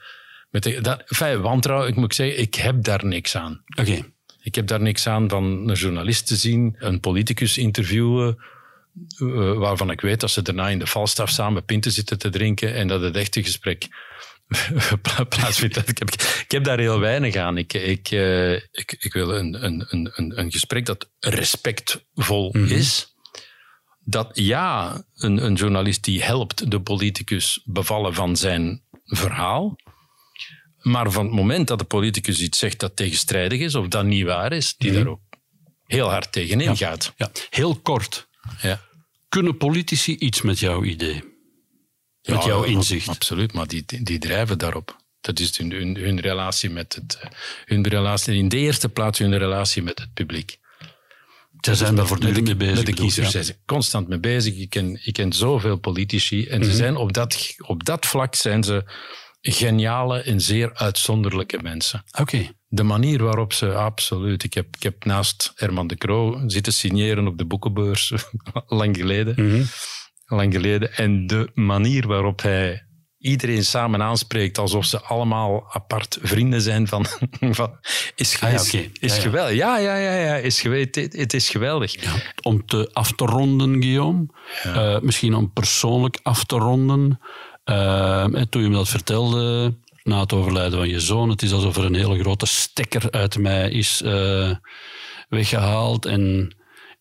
Met 0.49 0.63
de, 0.63 0.81
dat, 0.81 1.03
enfin, 1.07 1.41
wantrouw, 1.41 1.85
ik 1.85 1.95
moet 1.95 2.15
zeggen, 2.15 2.39
ik 2.39 2.55
heb 2.55 2.83
daar 2.83 3.05
niks 3.05 3.35
aan. 3.35 3.63
Oké. 3.79 4.15
Ik 4.47 4.55
heb 4.55 4.67
daar 4.67 4.81
niks 4.81 5.07
aan 5.07 5.29
van 5.29 5.43
een 5.43 5.75
journalist 5.75 6.27
te 6.27 6.35
zien, 6.35 6.75
een 6.79 6.99
politicus 6.99 7.57
interviewen, 7.57 8.37
eh, 9.17 9.53
waarvan 9.53 9.91
ik 9.91 10.01
weet 10.01 10.19
dat 10.19 10.31
ze 10.31 10.41
daarna 10.41 10.69
in 10.69 10.79
de 10.79 10.87
valstaf 10.87 11.29
samen 11.29 11.65
pinten 11.65 11.91
zitten 11.91 12.17
te 12.17 12.29
drinken 12.29 12.73
en 12.73 12.87
dat 12.87 13.01
het 13.01 13.15
echte 13.15 13.43
gesprek 13.43 13.87
pla- 15.01 15.23
plaatsvindt. 15.23 15.77
Ik 15.89 15.97
heb, 15.97 16.11
ik 16.45 16.51
heb 16.51 16.63
daar 16.63 16.79
heel 16.79 16.99
weinig 16.99 17.35
aan. 17.35 17.57
Ik, 17.57 17.73
ik, 17.73 18.11
eh, 18.11 18.53
ik, 18.53 18.95
ik 18.99 19.13
wil 19.13 19.35
een, 19.37 19.63
een, 19.65 19.85
een, 19.89 20.39
een- 20.39 20.51
gesprek 20.51 20.85
dat 20.85 21.09
respectvol 21.19 22.51
is. 22.55 23.15
Dat 23.99 24.29
ja, 24.33 25.03
een, 25.15 25.45
een 25.45 25.53
journalist 25.55 26.03
die 26.03 26.23
helpt 26.23 26.71
de 26.71 26.81
politicus 26.81 27.61
bevallen 27.65 28.13
van 28.13 28.35
zijn 28.35 28.83
verhaal. 29.05 29.75
Maar 30.87 31.11
van 31.11 31.25
het 31.25 31.33
moment 31.33 31.67
dat 31.67 31.79
de 31.79 31.85
politicus 31.85 32.39
iets 32.39 32.59
zegt 32.59 32.79
dat 32.79 32.95
tegenstrijdig 32.95 33.59
is 33.59 33.75
of 33.75 33.87
dat 33.87 34.05
niet 34.05 34.25
waar 34.25 34.53
is, 34.53 34.75
die 34.77 34.91
daar 34.91 35.07
ook 35.07 35.19
heel 35.85 36.09
hard 36.09 36.31
tegenin 36.31 36.77
gaat. 36.77 37.13
Ja. 37.17 37.31
Heel 37.49 37.75
kort. 37.75 38.27
Ja. 38.61 38.81
Kunnen 39.29 39.57
politici 39.57 40.15
iets 40.15 40.41
met 40.41 40.59
jouw 40.59 40.83
idee? 40.83 41.23
Met 42.21 42.43
jouw 42.43 42.63
inzicht? 42.63 43.07
Absoluut, 43.07 43.53
maar 43.53 43.67
die, 43.67 43.83
die, 44.03 44.19
drijven 44.19 44.57
daarop. 44.57 44.95
Dat 45.21 45.39
is 45.39 45.57
hun, 45.57 45.71
hun, 45.71 45.95
hun 45.95 46.19
relatie 46.19 46.69
met 46.69 46.95
het. 46.95 47.19
Hun 47.65 47.87
relatie, 47.87 48.35
in 48.35 48.49
de 48.49 48.57
eerste 48.57 48.89
plaats 48.89 49.19
hun 49.19 49.37
relatie 49.37 49.83
met 49.83 49.99
het 49.99 50.13
publiek. 50.13 50.57
Zij 51.61 51.75
zijn 51.75 51.95
daar 51.95 52.07
voortdurend 52.07 52.45
mee 52.45 52.55
bezig. 52.55 52.75
met 52.75 52.85
de 52.85 52.93
kiezers 52.93 53.25
ja. 53.25 53.31
zijn 53.31 53.43
ze 53.43 53.55
constant 53.65 54.07
mee 54.07 54.19
bezig. 54.19 54.55
Ik 54.57 54.69
ken, 54.69 54.99
ik 55.03 55.13
ken 55.13 55.33
zoveel 55.33 55.77
politici 55.77 56.47
en 56.47 56.59
Mhm. 56.59 56.69
ze 56.69 56.75
zijn 56.75 56.95
op, 56.95 57.13
dat, 57.13 57.55
op 57.57 57.85
dat 57.85 58.05
vlak 58.05 58.35
zijn 58.35 58.63
ze 58.63 58.83
geniale 59.41 60.21
en 60.21 60.41
zeer 60.41 60.73
uitzonderlijke 60.73 61.59
mensen. 61.61 62.03
Oké. 62.19 62.49
De 62.67 62.83
manier 62.83 63.23
waarop 63.23 63.53
ze, 63.53 63.73
absoluut. 63.73 64.43
Ik 64.43 64.53
heb, 64.53 64.75
ik 64.75 64.83
heb 64.83 65.05
naast 65.05 65.51
Herman 65.55 65.87
de 65.87 65.95
Croo 65.95 66.43
zitten 66.47 66.73
signeren 66.73 67.27
op 67.27 67.37
de 67.37 67.45
boekenbeurs, 67.45 68.13
lang 68.67 68.97
geleden. 68.97 69.45
Mhm. 69.47 69.63
Lang 70.25 70.53
geleden. 70.53 70.93
En 70.93 71.27
de 71.27 71.51
manier 71.53 72.07
waarop 72.07 72.41
hij 72.41 72.87
iedereen 73.17 73.63
samen 73.63 74.01
aanspreekt, 74.01 74.57
alsof 74.57 74.85
ze 74.85 75.01
allemaal 75.01 75.73
apart 75.73 76.17
vrienden 76.21 76.61
zijn, 76.61 76.87
van, 76.87 77.05
van, 77.39 77.79
is, 78.15 78.41
Ah 78.41 78.51
ja, 78.51 78.55
is, 78.55 78.73
is 78.99 79.15
Ja, 79.15 79.21
geweldig. 79.21 79.55
Ja, 79.55 79.77
ja, 79.77 79.95
ja, 79.95 80.13
ja 80.13 80.35
is. 80.35 80.63
Het, 80.63 80.95
het 80.95 81.33
is 81.33 81.49
geweldig. 81.49 82.03
Ja, 82.03 82.13
om 82.41 82.65
te 82.65 82.89
af 82.93 83.11
te 83.11 83.25
ronden, 83.25 83.81
Guillaume. 83.81 84.25
eh, 84.63 84.99
misschien 84.99 85.33
om 85.33 85.53
persoonlijk 85.53 86.19
af 86.23 86.43
te 86.43 86.55
ronden. 86.55 87.19
Eh, 87.67 88.25
toen 88.49 88.61
je 88.61 88.69
me 88.69 88.75
dat 88.75 88.89
vertelde, 88.89 89.73
na 90.03 90.19
het 90.19 90.33
overlijden 90.33 90.77
van 90.77 90.89
je 90.89 90.99
zoon, 90.99 91.29
het 91.29 91.41
is 91.41 91.51
alsof 91.51 91.77
er 91.77 91.85
een 91.85 91.95
hele 91.95 92.19
grote 92.19 92.45
stekker 92.45 93.11
uit 93.11 93.37
mij 93.37 93.71
is 93.71 94.01
eh, 94.01 94.51
weggehaald. 95.29 96.05
En 96.05 96.55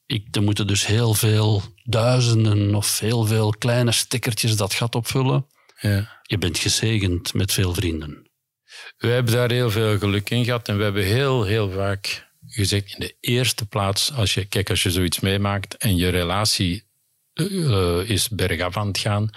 ik, 0.06 0.26
er 0.30 0.42
moeten 0.42 0.66
dus 0.66 0.86
heel 0.86 1.14
veel 1.14 1.62
duizenden 1.84 2.74
of 2.74 2.98
heel 2.98 3.24
veel 3.24 3.50
kleine 3.50 3.92
stekkertjes 3.92 4.56
dat 4.56 4.74
gat 4.74 4.94
opvullen. 4.94 5.46
Ja. 5.80 6.20
Je 6.22 6.38
bent 6.38 6.58
gezegend 6.58 7.34
met 7.34 7.52
veel 7.52 7.74
vrienden. 7.74 8.30
We 8.96 9.08
hebben 9.08 9.32
daar 9.32 9.50
heel 9.50 9.70
veel 9.70 9.98
geluk 9.98 10.30
in 10.30 10.44
gehad 10.44 10.68
en 10.68 10.76
we 10.76 10.82
hebben 10.82 11.04
heel, 11.04 11.44
heel 11.44 11.70
vaak 11.70 12.28
gezegd 12.46 12.92
in 12.92 13.00
de 13.00 13.16
eerste 13.20 13.66
plaats, 13.66 14.12
als 14.12 14.34
je, 14.34 14.44
kijk, 14.44 14.70
als 14.70 14.82
je 14.82 14.90
zoiets 14.90 15.20
meemaakt 15.20 15.76
en 15.76 15.96
je 15.96 16.08
relatie 16.08 16.85
eh, 17.36 18.10
is 18.10 18.28
bergaf 18.28 18.76
aan 18.76 18.86
het 18.86 18.98
gaan, 18.98 19.30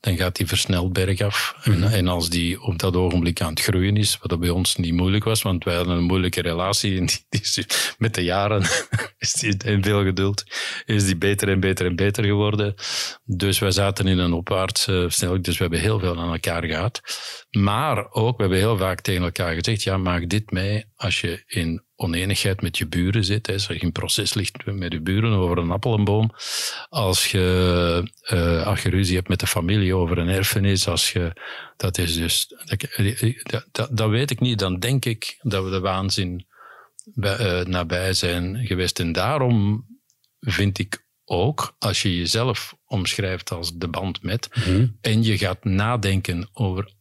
dan 0.00 0.16
gaat 0.16 0.36
die 0.36 0.46
versneld 0.46 0.92
bergaf. 0.92 1.54
en, 1.62 1.82
en 1.82 2.08
als 2.08 2.30
die 2.30 2.62
op 2.62 2.78
dat 2.78 2.96
ogenblik 2.96 3.40
aan 3.40 3.50
het 3.50 3.60
groeien 3.60 3.96
is, 3.96 4.18
wat 4.20 4.30
dat 4.30 4.40
bij 4.40 4.50
ons 4.50 4.76
niet 4.76 4.92
moeilijk 4.92 5.24
was, 5.24 5.42
want 5.42 5.64
wij 5.64 5.74
hadden 5.74 5.96
een 5.96 6.04
moeilijke 6.04 6.42
relatie 6.42 6.98
en 6.98 7.06
die, 7.06 7.24
die 7.28 7.40
is 7.40 7.94
met 7.98 8.14
de 8.14 8.24
jaren 8.24 8.62
is 9.18 9.32
die, 9.32 9.56
en 9.56 9.82
veel 9.82 10.04
geduld 10.04 10.44
is 10.84 11.04
die 11.04 11.16
beter 11.16 11.48
en 11.48 11.60
beter 11.60 11.86
en 11.86 11.96
beter 11.96 12.24
geworden. 12.24 12.74
Dus 13.24 13.58
wij 13.58 13.70
zaten 13.70 14.06
in 14.06 14.18
een 14.18 14.32
opwaartse 14.32 15.06
snelheid, 15.08 15.44
dus 15.44 15.56
we 15.56 15.62
hebben 15.62 15.80
heel 15.80 15.98
veel 15.98 16.18
aan 16.18 16.32
elkaar 16.32 16.64
gehad. 16.64 17.00
Maar 17.50 18.10
ook, 18.10 18.36
we 18.36 18.42
hebben 18.42 18.58
heel 18.58 18.76
vaak 18.76 19.00
tegen 19.00 19.22
elkaar 19.22 19.54
gezegd, 19.54 19.82
ja, 19.82 19.96
maak 19.96 20.28
dit 20.28 20.50
mee 20.50 20.84
als 20.94 21.20
je 21.20 21.42
in 21.46 21.85
oneenigheid 21.96 22.62
met 22.62 22.78
je 22.78 22.86
buren 22.86 23.24
zit, 23.24 23.48
als 23.48 23.66
je 23.66 23.78
in 23.78 23.92
proces 23.92 24.34
ligt 24.34 24.66
met 24.66 24.92
je 24.92 25.00
buren 25.00 25.32
over 25.32 25.58
een 25.58 25.70
appel 25.70 25.96
en 25.96 26.04
boom, 26.04 26.30
als 26.88 27.30
je, 27.30 28.10
eh, 28.22 28.66
als 28.66 28.82
je 28.82 28.90
ruzie 28.90 29.16
hebt 29.16 29.28
met 29.28 29.40
de 29.40 29.46
familie 29.46 29.94
over 29.94 30.18
een 30.18 30.28
erfenis, 30.28 30.88
als 30.88 31.12
je, 31.12 31.32
dat 31.76 31.98
is 31.98 32.14
dus, 32.14 32.54
dat, 33.42 33.66
dat, 33.72 33.96
dat 33.96 34.10
weet 34.10 34.30
ik 34.30 34.40
niet, 34.40 34.58
dan 34.58 34.78
denk 34.78 35.04
ik 35.04 35.38
dat 35.42 35.64
we 35.64 35.70
de 35.70 35.80
waanzin 35.80 36.46
bij, 37.14 37.36
eh, 37.36 37.66
nabij 37.66 38.12
zijn 38.12 38.66
geweest. 38.66 39.00
En 39.00 39.12
daarom 39.12 39.86
vind 40.40 40.78
ik 40.78 41.04
ook, 41.24 41.76
als 41.78 42.02
je 42.02 42.16
jezelf 42.16 42.76
omschrijft 42.86 43.50
als 43.50 43.76
de 43.76 43.88
band 43.88 44.22
met, 44.22 44.48
en 45.00 45.22
je 45.22 45.38
gaat 45.38 45.64
nadenken 45.64 46.48
over 46.52 46.94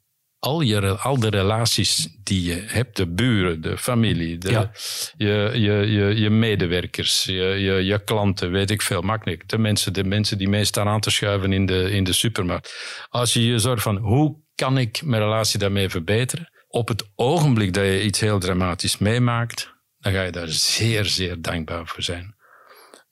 al, 0.46 0.62
je, 0.62 0.98
al 0.98 1.20
de 1.20 1.30
relaties 1.30 2.10
die 2.24 2.44
je 2.44 2.64
hebt, 2.66 2.96
de 2.96 3.08
buren, 3.08 3.62
de 3.62 3.78
familie, 3.78 4.38
de, 4.38 4.50
Ja. 4.52 4.72
je, 5.18 5.52
je, 5.54 5.74
je, 5.92 6.20
je 6.22 6.30
medewerkers, 6.30 7.24
je, 7.24 7.34
je, 7.34 7.74
je 7.86 8.04
klanten, 8.04 8.52
weet 8.52 8.72
ik 8.72 8.82
veel, 8.82 9.02
niet. 9.24 9.50
De 9.50 9.58
mensen, 9.58 9.94
de 9.94 10.04
mensen 10.04 10.38
die 10.38 10.50
mee 10.50 10.66
staan 10.66 10.88
aan 10.88 11.00
te 11.00 11.10
schuiven 11.10 11.54
in 11.54 11.66
de, 11.66 11.92
in 11.92 12.04
de 12.04 12.14
supermarkt. 12.14 12.74
Als 13.10 13.34
je 13.34 13.46
je 13.46 13.60
zorgt 13.60 13.84
van, 13.84 13.98
hoe 13.98 14.38
kan 14.56 14.78
ik 14.78 15.02
mijn 15.04 15.22
relatie 15.22 15.60
daarmee 15.60 15.90
verbeteren? 15.90 16.50
Op 16.68 16.88
het 16.88 17.10
ogenblik 17.16 17.74
dat 17.74 17.84
je 17.84 18.04
iets 18.04 18.20
heel 18.20 18.40
dramatisch 18.40 18.98
meemaakt, 18.98 19.74
dan 20.00 20.14
ga 20.14 20.22
je 20.24 20.32
daar 20.32 20.48
zeer, 20.48 21.06
zeer 21.06 21.42
dankbaar 21.42 21.88
voor 21.88 22.04
zijn. 22.04 22.36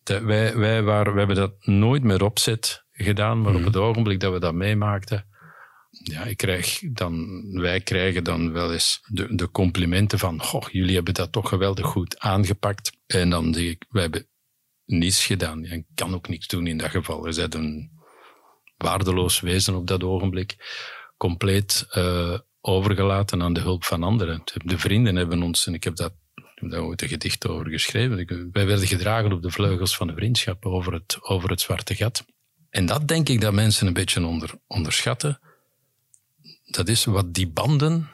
De- 0.03 0.21
wij, 0.23 0.57
wij, 0.57 0.81
waren, 0.83 1.11
we 1.13 1.17
hebben 1.17 1.35
dat 1.37 1.53
nooit 1.65 2.03
met 2.03 2.21
opzet 2.21 2.83
gedaan, 2.91 3.41
maar 3.41 3.55
op 3.55 3.63
het 3.63 3.75
ogenblik 3.77 4.19
dat 4.19 4.33
we 4.33 4.39
dat 4.39 4.53
meemaakten, 4.53 5.25
ja, 6.03 6.23
ik 6.23 6.37
krijg 6.37 6.79
dan, 6.91 7.41
wij 7.51 7.81
krijgen 7.81 8.23
dan 8.23 8.51
wel 8.51 8.73
eens 8.73 8.99
de, 9.07 9.35
de 9.35 9.51
complimenten 9.51 10.19
van, 10.19 10.41
goh, 10.41 10.69
jullie 10.69 10.95
hebben 10.95 11.13
dat 11.13 11.31
toch 11.31 11.49
geweldig 11.49 11.85
goed 11.85 12.19
aangepakt. 12.19 12.91
En 13.05 13.29
dan 13.29 13.51
denk 13.51 13.69
ik, 13.69 13.85
wij 13.89 14.01
hebben 14.01 14.27
niets 14.85 15.25
gedaan. 15.25 15.65
En 15.65 15.85
kan 15.95 16.13
ook 16.13 16.27
niks 16.27 16.47
doen 16.47 16.67
in 16.67 16.77
dat 16.77 16.89
geval. 16.89 17.27
Je 17.27 17.35
bent 17.35 17.55
een 17.55 17.91
waardeloos 18.77 19.39
wezen 19.39 19.75
op 19.75 19.87
dat 19.87 20.03
ogenblik. 20.03 20.55
Compleet 21.17 21.85
eh, 21.89 22.39
overgelaten 22.61 23.41
aan 23.41 23.53
de 23.53 23.61
hulp 23.61 23.83
van 23.83 24.03
anderen. 24.03 24.43
De 24.65 24.77
vrienden 24.77 25.15
hebben 25.15 25.43
ons, 25.43 25.67
en 25.67 25.73
ik 25.73 25.83
heb 25.83 25.95
dat 25.95 26.13
daar 26.69 26.81
ooit 26.81 27.01
een 27.01 27.07
gedicht 27.07 27.47
over 27.47 27.69
geschreven. 27.69 28.49
Wij 28.51 28.65
werden 28.65 28.87
gedragen 28.87 29.31
op 29.31 29.41
de 29.41 29.51
vleugels 29.51 29.97
van 29.97 30.07
de 30.07 30.13
vriendschap 30.13 30.65
over 30.65 30.93
het, 30.93 31.17
over 31.21 31.49
het 31.49 31.61
zwarte 31.61 31.95
gat. 31.95 32.25
En 32.69 32.85
dat 32.85 33.07
denk 33.07 33.29
ik 33.29 33.41
dat 33.41 33.53
mensen 33.53 33.87
een 33.87 33.93
beetje 33.93 34.25
onder, 34.25 34.53
onderschatten. 34.67 35.39
Dat 36.75 36.87
is 36.87 37.05
wat 37.05 37.33
die 37.33 37.47
banden 37.47 38.09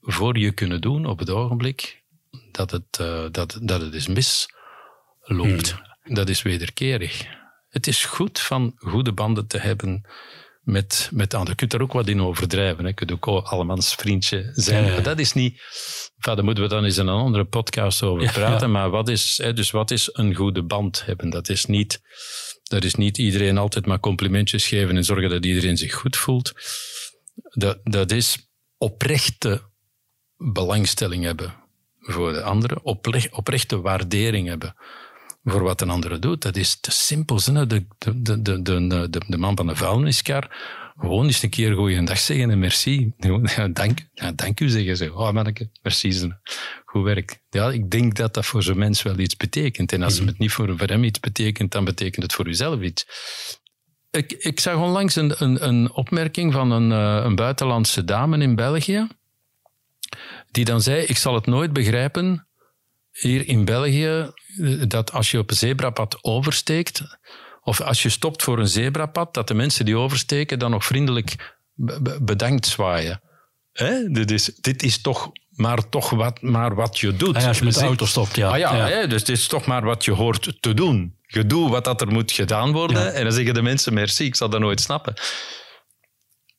voor 0.00 0.38
je 0.38 0.52
kunnen 0.52 0.80
doen 0.80 1.06
op 1.06 1.18
het 1.18 1.30
ogenblik 1.30 2.02
dat 2.50 2.70
het, 2.70 2.98
eh, 2.98 3.24
dat, 3.30 3.58
dat 3.62 3.80
het 3.80 3.94
eens 3.94 4.06
misloopt. 4.06 5.74
Dat 6.04 6.28
is 6.28 6.42
wederkerig. 6.42 7.26
Het 7.68 7.86
is 7.86 8.04
goed 8.04 8.40
van 8.40 8.72
goede 8.76 9.12
banden 9.12 9.46
te 9.46 9.58
hebben 9.58 10.06
met, 10.62 11.08
met 11.12 11.34
anderen. 11.34 11.50
Je 11.50 11.58
kunt 11.58 11.72
er 11.72 11.82
ook 11.82 11.92
wat 11.92 12.08
in 12.08 12.20
overdrijven. 12.20 12.82
Hè. 12.82 12.88
Je 12.88 12.94
kunt 12.94 13.12
ook 13.12 13.26
allemans 13.26 13.94
vriendje 13.94 14.50
zijn. 14.54 14.84
Ja. 14.84 14.92
Maar 14.92 15.02
dat 15.02 15.18
is 15.18 15.32
niet... 15.32 15.52
Enfin, 16.16 16.34
daar 16.34 16.44
moeten 16.44 16.62
we 16.62 16.68
dan 16.68 16.84
eens 16.84 16.96
in 16.96 17.06
een 17.06 17.18
andere 17.18 17.44
podcast 17.44 18.02
over 18.02 18.32
praten. 18.32 18.66
ja. 18.66 18.72
Maar 18.72 18.90
wat 18.90 19.08
is, 19.08 19.38
hè, 19.42 19.52
dus 19.52 19.70
wat 19.70 19.90
is 19.90 20.08
een 20.12 20.34
goede 20.34 20.62
band 20.62 21.04
hebben? 21.04 21.30
Dat 21.30 21.48
is 21.48 21.64
niet... 21.64 22.00
Dat 22.62 22.84
is 22.84 22.94
niet 22.94 23.18
iedereen 23.18 23.58
altijd 23.58 23.86
maar 23.86 24.00
complimentjes 24.00 24.66
geven 24.66 24.96
en 24.96 25.04
zorgen 25.04 25.30
dat 25.30 25.44
iedereen 25.44 25.76
zich 25.76 25.94
goed 25.94 26.16
voelt. 26.16 26.52
Dat, 27.34 27.80
dat 27.82 28.10
is 28.10 28.48
oprechte 28.78 29.62
belangstelling 30.36 31.24
hebben 31.24 31.54
voor 31.98 32.32
de 32.32 32.42
andere, 32.42 32.82
oprechte 33.30 33.80
waardering 33.80 34.48
hebben 34.48 34.74
voor 35.44 35.62
wat 35.62 35.80
een 35.80 35.90
andere 35.90 36.18
doet. 36.18 36.42
Dat 36.42 36.56
is 36.56 36.80
te 36.80 36.90
simpel. 36.90 37.36
De, 37.36 37.86
de, 37.98 38.42
de, 38.42 38.62
de, 38.62 39.08
de, 39.26 39.38
man 39.38 39.56
van 39.56 39.66
de 39.66 39.76
vuilniskar, 39.76 40.56
gewoon 40.96 41.26
eens 41.26 41.42
een 41.42 41.50
keer 41.50 41.74
goeiedag 41.74 42.18
zeggen 42.18 42.50
en 42.50 42.58
merci. 42.58 43.12
Dank, 43.72 43.98
ja, 44.14 44.32
dank 44.32 44.60
u 44.60 44.68
zeggen 44.68 44.96
ze. 44.96 45.14
Oh 45.14 45.30
manneke, 45.30 45.70
merci. 45.82 46.32
Goed 46.84 47.04
werk. 47.04 47.40
Ja, 47.50 47.70
ik 47.70 47.90
denk 47.90 48.14
dat 48.14 48.34
dat 48.34 48.46
voor 48.46 48.62
zo'n 48.62 48.78
mens 48.78 49.02
wel 49.02 49.18
iets 49.18 49.36
betekent. 49.36 49.92
En 49.92 50.02
als 50.02 50.18
het 50.18 50.38
niet 50.38 50.52
voor, 50.52 50.78
voor 50.78 50.88
hem 50.88 51.04
iets 51.04 51.20
betekent, 51.20 51.72
dan 51.72 51.84
betekent 51.84 52.22
het 52.22 52.32
voor 52.32 52.48
uzelf 52.48 52.80
iets. 52.80 53.06
Ik, 54.16 54.32
ik 54.32 54.60
zag 54.60 54.76
onlangs 54.76 55.16
een, 55.16 55.42
een, 55.42 55.68
een 55.68 55.92
opmerking 55.92 56.52
van 56.52 56.70
een, 56.70 56.92
eh, 56.92 57.24
een 57.24 57.34
buitenlandse 57.34 58.04
dame 58.04 58.38
in 58.38 58.54
België, 58.54 59.06
die 60.50 60.64
dan 60.64 60.80
zei, 60.80 61.02
ik 61.02 61.16
zal 61.16 61.34
het 61.34 61.46
nooit 61.46 61.72
begrijpen 61.72 62.46
hier 63.10 63.48
in 63.48 63.64
België 63.64 64.32
dat 64.88 65.12
als 65.12 65.30
je 65.30 65.38
op 65.38 65.50
een 65.50 65.56
zebrapad 65.56 66.18
oversteekt, 66.22 67.02
of 67.62 67.80
als 67.80 68.02
je 68.02 68.08
stopt 68.08 68.42
voor 68.42 68.58
een 68.58 68.68
zebrapad, 68.68 69.34
dat 69.34 69.48
de 69.48 69.54
mensen 69.54 69.84
die 69.84 69.96
oversteken 69.96 70.58
dan 70.58 70.70
nog 70.70 70.84
vriendelijk 70.84 71.56
bedankt 72.20 72.66
zwaaien. 72.66 73.20
Hè? 73.72 74.10
Dit, 74.10 74.30
is, 74.30 74.44
dit 74.44 74.82
is 74.82 75.00
toch 75.00 75.30
maar 75.50 75.88
toch 75.88 76.10
wat, 76.10 76.42
maar 76.42 76.74
wat 76.74 76.98
je 76.98 77.16
doet. 77.16 77.36
Ah 77.36 77.46
als 77.46 77.58
je 77.58 77.64
met 77.64 77.74
de 77.74 77.80
auto 77.80 78.06
stopt, 78.06 78.36
ja. 78.36 78.50
Ah 78.50 78.58
ja, 78.58 78.74
Hè? 78.74 79.06
dus 79.06 79.24
dit 79.24 79.36
is 79.36 79.46
toch 79.46 79.66
maar 79.66 79.84
wat 79.84 80.04
je 80.04 80.12
hoort 80.12 80.56
te 80.60 80.74
doen. 80.74 81.16
Je 81.34 81.46
doet 81.46 81.70
wat 81.70 81.84
dat 81.84 82.00
er 82.00 82.12
moet 82.12 82.32
gedaan 82.32 82.72
worden 82.72 83.14
en 83.14 83.22
dan 83.22 83.32
zeggen 83.32 83.54
de 83.54 83.62
mensen 83.62 83.94
merci, 83.94 84.24
ik 84.24 84.34
zal 84.34 84.48
dat 84.48 84.60
nooit 84.60 84.80
snappen. 84.80 85.14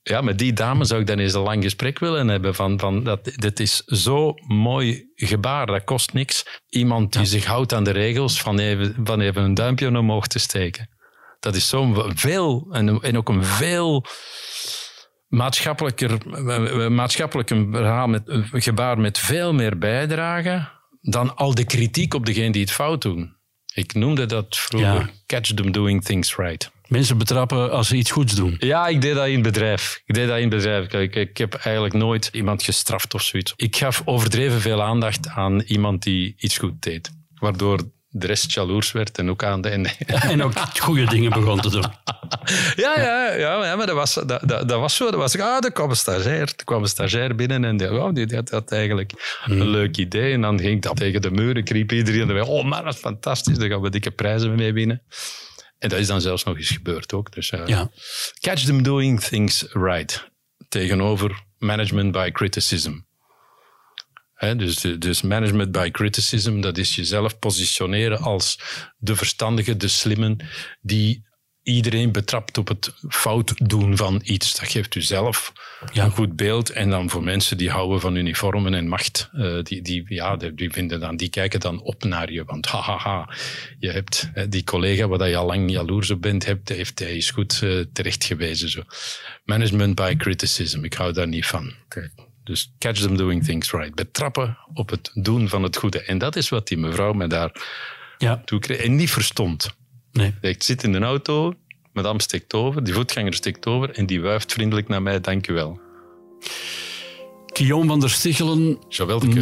Ja, 0.02 0.22
met 0.22 0.38
die 0.38 0.54
dame 0.54 0.86
zou 0.86 1.02
ik 1.02 1.08
dan 1.08 1.20
eens 1.20 1.34
een 1.34 1.42
lang 1.42 1.64
gesprek 1.64 2.00
willen 2.00 2.28
hebben. 2.28 2.56
Van, 2.56 2.80
van 2.80 3.04
dat, 3.04 3.24
dit 3.36 3.60
is 3.60 3.76
zo 3.86 4.34
mooi 4.48 5.12
gebaar, 5.16 5.66
dat 5.66 5.84
kost 5.84 6.14
niks. 6.14 6.46
Iemand 6.70 7.14
die 7.14 7.26
zich 7.26 7.46
houdt 7.46 7.74
aan 7.74 7.84
de 7.84 7.92
regels 7.92 8.42
van 8.42 8.60
even, 8.60 8.96
van 9.04 9.22
even 9.22 9.44
een 9.44 9.54
duimpje 9.54 9.98
omhoog 9.98 10.28
te 10.28 10.40
steken. 10.40 10.90
Dat 11.40 11.56
is 11.56 11.68
zo 11.68 12.08
veel, 12.16 12.68
en, 12.72 13.00
en 13.02 13.18
ook 13.18 13.30
een 13.30 13.44
veel 13.44 14.06
maatschappelijker, 15.28 16.18
maatschappelijk 16.92 17.48
verhaal 17.48 18.08
met, 18.08 18.24
gebaar 18.52 19.00
met 19.00 19.18
veel 19.18 19.54
meer 19.54 19.78
bijdrage 19.78 20.68
dan 21.02 21.36
al 21.36 21.56
de 21.56 21.66
kritiek 21.66 22.14
op 22.14 22.26
degene 22.26 22.52
die 22.52 22.62
het 22.62 22.72
fout 22.72 23.02
doen. 23.02 23.35
Ik 23.76 23.94
noemde 23.94 24.26
dat 24.26 24.58
vroeger 24.58 25.10
catch 25.26 25.54
them 25.54 25.72
doing 25.72 26.04
things 26.04 26.36
right. 26.36 26.72
Mensen 26.88 27.18
betrappen 27.18 27.72
als 27.72 27.88
ze 27.88 27.96
iets 27.96 28.12
goeds 28.12 28.36
doen. 28.36 28.56
Ja, 28.60 28.88
ik 28.88 29.02
deed 29.02 29.16
dat 29.16 29.28
in 29.28 29.34
het 29.34 29.42
bedrijf. 29.42 30.02
Ik 30.06 30.16
deed 30.16 30.28
dat 30.28 30.38
in 30.38 30.42
het 30.42 30.56
bedrijf. 30.56 30.94
Ik, 30.94 31.16
ik 31.16 31.38
heb 31.38 31.54
eigenlijk 31.54 31.94
nooit 31.94 32.30
iemand 32.32 32.64
gestraft 32.64 33.14
of 33.14 33.22
zoiets. 33.22 33.54
Ik 33.56 33.76
gaf 33.76 34.02
overdreven 34.06 34.62
veel 34.62 34.84
aandacht 34.84 35.28
aan 35.28 35.62
iemand 35.62 36.04
die 36.04 36.36
iets 36.38 36.58
goed 36.58 36.82
deed. 36.82 37.12
Waardoor 37.36 37.80
de 38.18 38.28
rest 38.28 38.54
jaloers 38.54 38.92
werd 38.92 39.18
en 39.18 39.30
ook 39.30 39.44
aan 39.44 39.62
de... 39.62 39.70
En, 39.70 39.86
en 40.34 40.44
ook 40.44 40.54
goede 40.80 41.06
dingen 41.06 41.32
begon 41.32 41.60
te 41.60 41.70
doen. 41.70 41.86
Ja, 42.76 43.00
ja, 43.00 43.34
ja, 43.34 43.76
maar 43.76 43.86
dat 43.86 43.96
was, 43.96 44.14
dat, 44.14 44.28
dat, 44.28 44.70
dat 44.70 44.80
was 44.80 44.96
zo. 44.96 45.06
Dat 45.06 45.16
was, 45.16 45.40
ah, 45.40 45.64
er 45.64 45.72
kwam 45.72 45.90
een 45.90 45.96
stagiair, 45.96 46.42
er 46.42 46.64
kwam 46.64 46.82
een 46.82 46.88
stagiair 46.88 47.36
binnen 47.36 47.66
en 47.66 47.78
die, 47.78 47.94
oh, 47.94 48.14
die, 48.14 48.36
had, 48.36 48.50
had 48.50 48.72
eigenlijk 48.72 49.12
een 49.46 49.60
hmm. 49.60 49.70
leuk 49.70 49.98
idee. 49.98 50.34
En 50.34 50.42
dan 50.42 50.60
ging 50.60 50.82
dat 50.82 50.96
tegen 50.96 51.22
de 51.22 51.32
muren, 51.32 51.64
kriep 51.64 51.92
iedereen 51.92 52.28
erbij. 52.28 52.42
Oh 52.42 52.64
man, 52.64 52.84
dat 52.84 52.94
is 52.94 53.00
fantastisch, 53.00 53.58
daar 53.58 53.70
gaan 53.70 53.82
we 53.82 53.90
dikke 53.90 54.12
prijzen 54.12 54.56
mee 54.56 54.74
winnen. 54.74 55.02
En 55.80 55.90
dat 55.90 56.00
is 56.00 56.08
dan 56.08 56.22
zelfs 56.22 56.44
nog 56.44 56.58
eens 56.58 56.70
gebeurd 56.70 57.14
ook. 57.14 57.34
Dus 57.34 57.52
uh, 57.52 57.62
ja. 57.66 57.90
catch 58.40 58.64
them 58.64 58.84
doing 58.84 59.22
things 59.22 59.66
right. 59.72 60.30
Tegenover 60.70 61.44
management 61.58 62.12
by 62.12 62.32
criticism 62.32 62.94
dus, 64.40 64.76
dus 65.00 65.22
management 65.22 65.72
by 65.72 65.92
criticism, 65.92 66.62
dat 66.62 66.78
is 66.78 66.96
jezelf 66.96 67.40
positioneren 67.40 68.20
als 68.20 68.60
de 68.98 69.16
verstandige, 69.16 69.78
de 69.78 69.88
slimme, 69.88 70.36
die 70.82 71.24
iedereen 71.66 72.12
betrapt 72.12 72.58
op 72.58 72.68
het 72.68 72.94
fout 73.10 73.54
doen 73.70 73.98
van 73.98 74.22
iets. 74.24 74.60
Dat 74.60 74.70
geeft 74.70 74.96
u 74.96 75.02
zelf 75.02 75.54
een 75.94 76.12
goed 76.12 76.36
beeld. 76.36 76.70
En 76.70 76.90
dan 76.90 77.10
voor 77.10 77.24
mensen 77.24 77.58
die 77.58 77.70
houden 77.70 78.02
van 78.02 78.16
uniformen 78.16 78.74
en 78.74 78.88
macht, 78.88 79.30
uh, 79.34 79.64
die, 79.64 79.82
die, 79.82 80.04
ja, 80.08 80.36
die, 80.36 80.72
vinden 80.72 81.00
dan, 81.00 81.18
die 81.18 81.30
kijken 81.30 81.60
dan 81.60 81.82
op 81.82 82.04
naar 82.04 82.32
je. 82.32 82.44
Want 82.44 82.66
hahaha, 82.66 82.98
ha, 82.98 83.18
ha, 83.18 83.34
je 83.80 83.92
hebt 83.92 84.30
die 84.50 84.64
collega 84.64 85.08
waar 85.08 85.30
je 85.30 85.36
al 85.36 85.46
lang 85.46 85.72
jaloers 85.72 86.12
op 86.12 86.22
bent, 86.22 86.46
hebt, 86.46 86.70
heeft 86.70 87.00
hij 87.00 87.16
is 87.16 87.30
goed 87.30 87.62
uh, 87.64 87.84
terecht 87.94 88.24
gewezen. 88.24 88.70
Zo. 88.70 88.82
Management 89.44 89.96
by 89.96 90.16
criticism, 90.16 90.84
ik 90.84 90.94
hou 90.94 91.14
daar 91.14 91.28
niet 91.28 91.46
van. 91.46 91.74
Dus 92.46 92.74
catch 92.80 93.00
them 93.00 93.18
doing 93.18 93.44
things 93.44 93.72
right. 93.72 93.96
Betrappen 93.96 94.58
op 94.74 94.90
het 94.90 95.12
doen 95.14 95.50
van 95.50 95.64
het 95.64 95.78
goede. 95.78 96.02
En 96.02 96.18
dat 96.18 96.36
is 96.36 96.50
wat 96.50 96.68
die 96.68 96.78
mevrouw 96.78 97.14
me 97.14 97.28
daar 97.28 97.52
ja. 98.18 98.42
toe 98.46 98.60
kreeg. 98.60 98.78
En 98.78 98.96
niet 98.96 99.10
verstond. 99.10 99.76
Nee. 100.12 100.34
Ik 100.42 100.64
zit 100.64 100.84
in 100.84 100.92
de 100.92 101.00
auto, 101.00 101.54
madame 101.94 102.22
steekt 102.22 102.54
over, 102.54 102.84
die 102.84 102.94
voetganger 102.94 103.34
steekt 103.34 103.66
over 103.66 103.90
en 103.90 104.06
die 104.06 104.22
wuift 104.22 104.54
vriendelijk 104.54 104.88
naar 104.88 105.02
mij, 105.02 105.22
dank 105.22 105.48
u 105.48 105.54
wel. 105.54 105.80
Guillaume 107.46 107.88
van 107.88 108.00
der 108.00 108.10
Stichelen, 108.10 108.80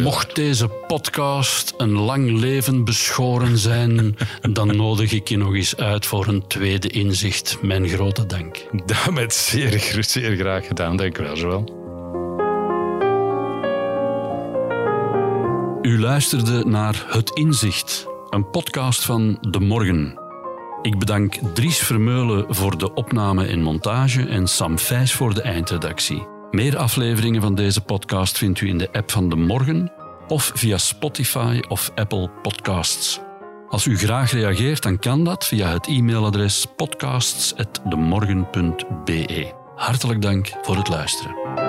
mocht 0.02 0.34
deze 0.34 0.68
podcast 0.68 1.74
een 1.76 1.92
lang 1.92 2.38
leven 2.38 2.84
beschoren 2.84 3.58
zijn, 3.58 4.16
dan 4.52 4.76
nodig 4.76 5.12
ik 5.12 5.28
je 5.28 5.36
nog 5.36 5.54
eens 5.54 5.76
uit 5.76 6.06
voor 6.06 6.26
een 6.26 6.46
tweede 6.46 6.88
inzicht. 6.88 7.58
Mijn 7.62 7.88
grote 7.88 8.26
dank. 8.26 8.66
Dat 8.86 9.10
met 9.10 9.34
zeer, 9.34 10.04
zeer 10.04 10.36
graag 10.36 10.66
gedaan. 10.66 10.96
Dank 10.96 11.18
u 11.18 11.22
wel, 11.22 11.36
Joël. 11.36 11.83
U 15.84 16.00
luisterde 16.00 16.64
naar 16.66 17.04
Het 17.08 17.30
Inzicht, 17.30 18.06
een 18.30 18.50
podcast 18.50 19.04
van 19.04 19.38
De 19.40 19.60
Morgen. 19.60 20.18
Ik 20.82 20.98
bedank 20.98 21.34
Dries 21.54 21.78
Vermeulen 21.78 22.54
voor 22.54 22.78
de 22.78 22.94
opname 22.94 23.46
en 23.46 23.62
montage 23.62 24.28
en 24.28 24.46
Sam 24.46 24.78
Vijs 24.78 25.12
voor 25.12 25.34
de 25.34 25.42
eindredactie. 25.42 26.26
Meer 26.50 26.76
afleveringen 26.76 27.42
van 27.42 27.54
deze 27.54 27.80
podcast 27.80 28.38
vindt 28.38 28.60
u 28.60 28.68
in 28.68 28.78
de 28.78 28.92
app 28.92 29.10
van 29.10 29.28
De 29.28 29.36
Morgen 29.36 29.92
of 30.28 30.52
via 30.54 30.78
Spotify 30.78 31.60
of 31.68 31.90
Apple 31.94 32.30
Podcasts. 32.42 33.20
Als 33.68 33.86
u 33.86 33.98
graag 33.98 34.32
reageert, 34.32 34.82
dan 34.82 34.98
kan 34.98 35.24
dat 35.24 35.46
via 35.46 35.68
het 35.68 35.86
e-mailadres 35.86 36.66
podcasts.demorgen.be. 36.76 39.52
Hartelijk 39.76 40.22
dank 40.22 40.52
voor 40.62 40.76
het 40.76 40.88
luisteren. 40.88 41.63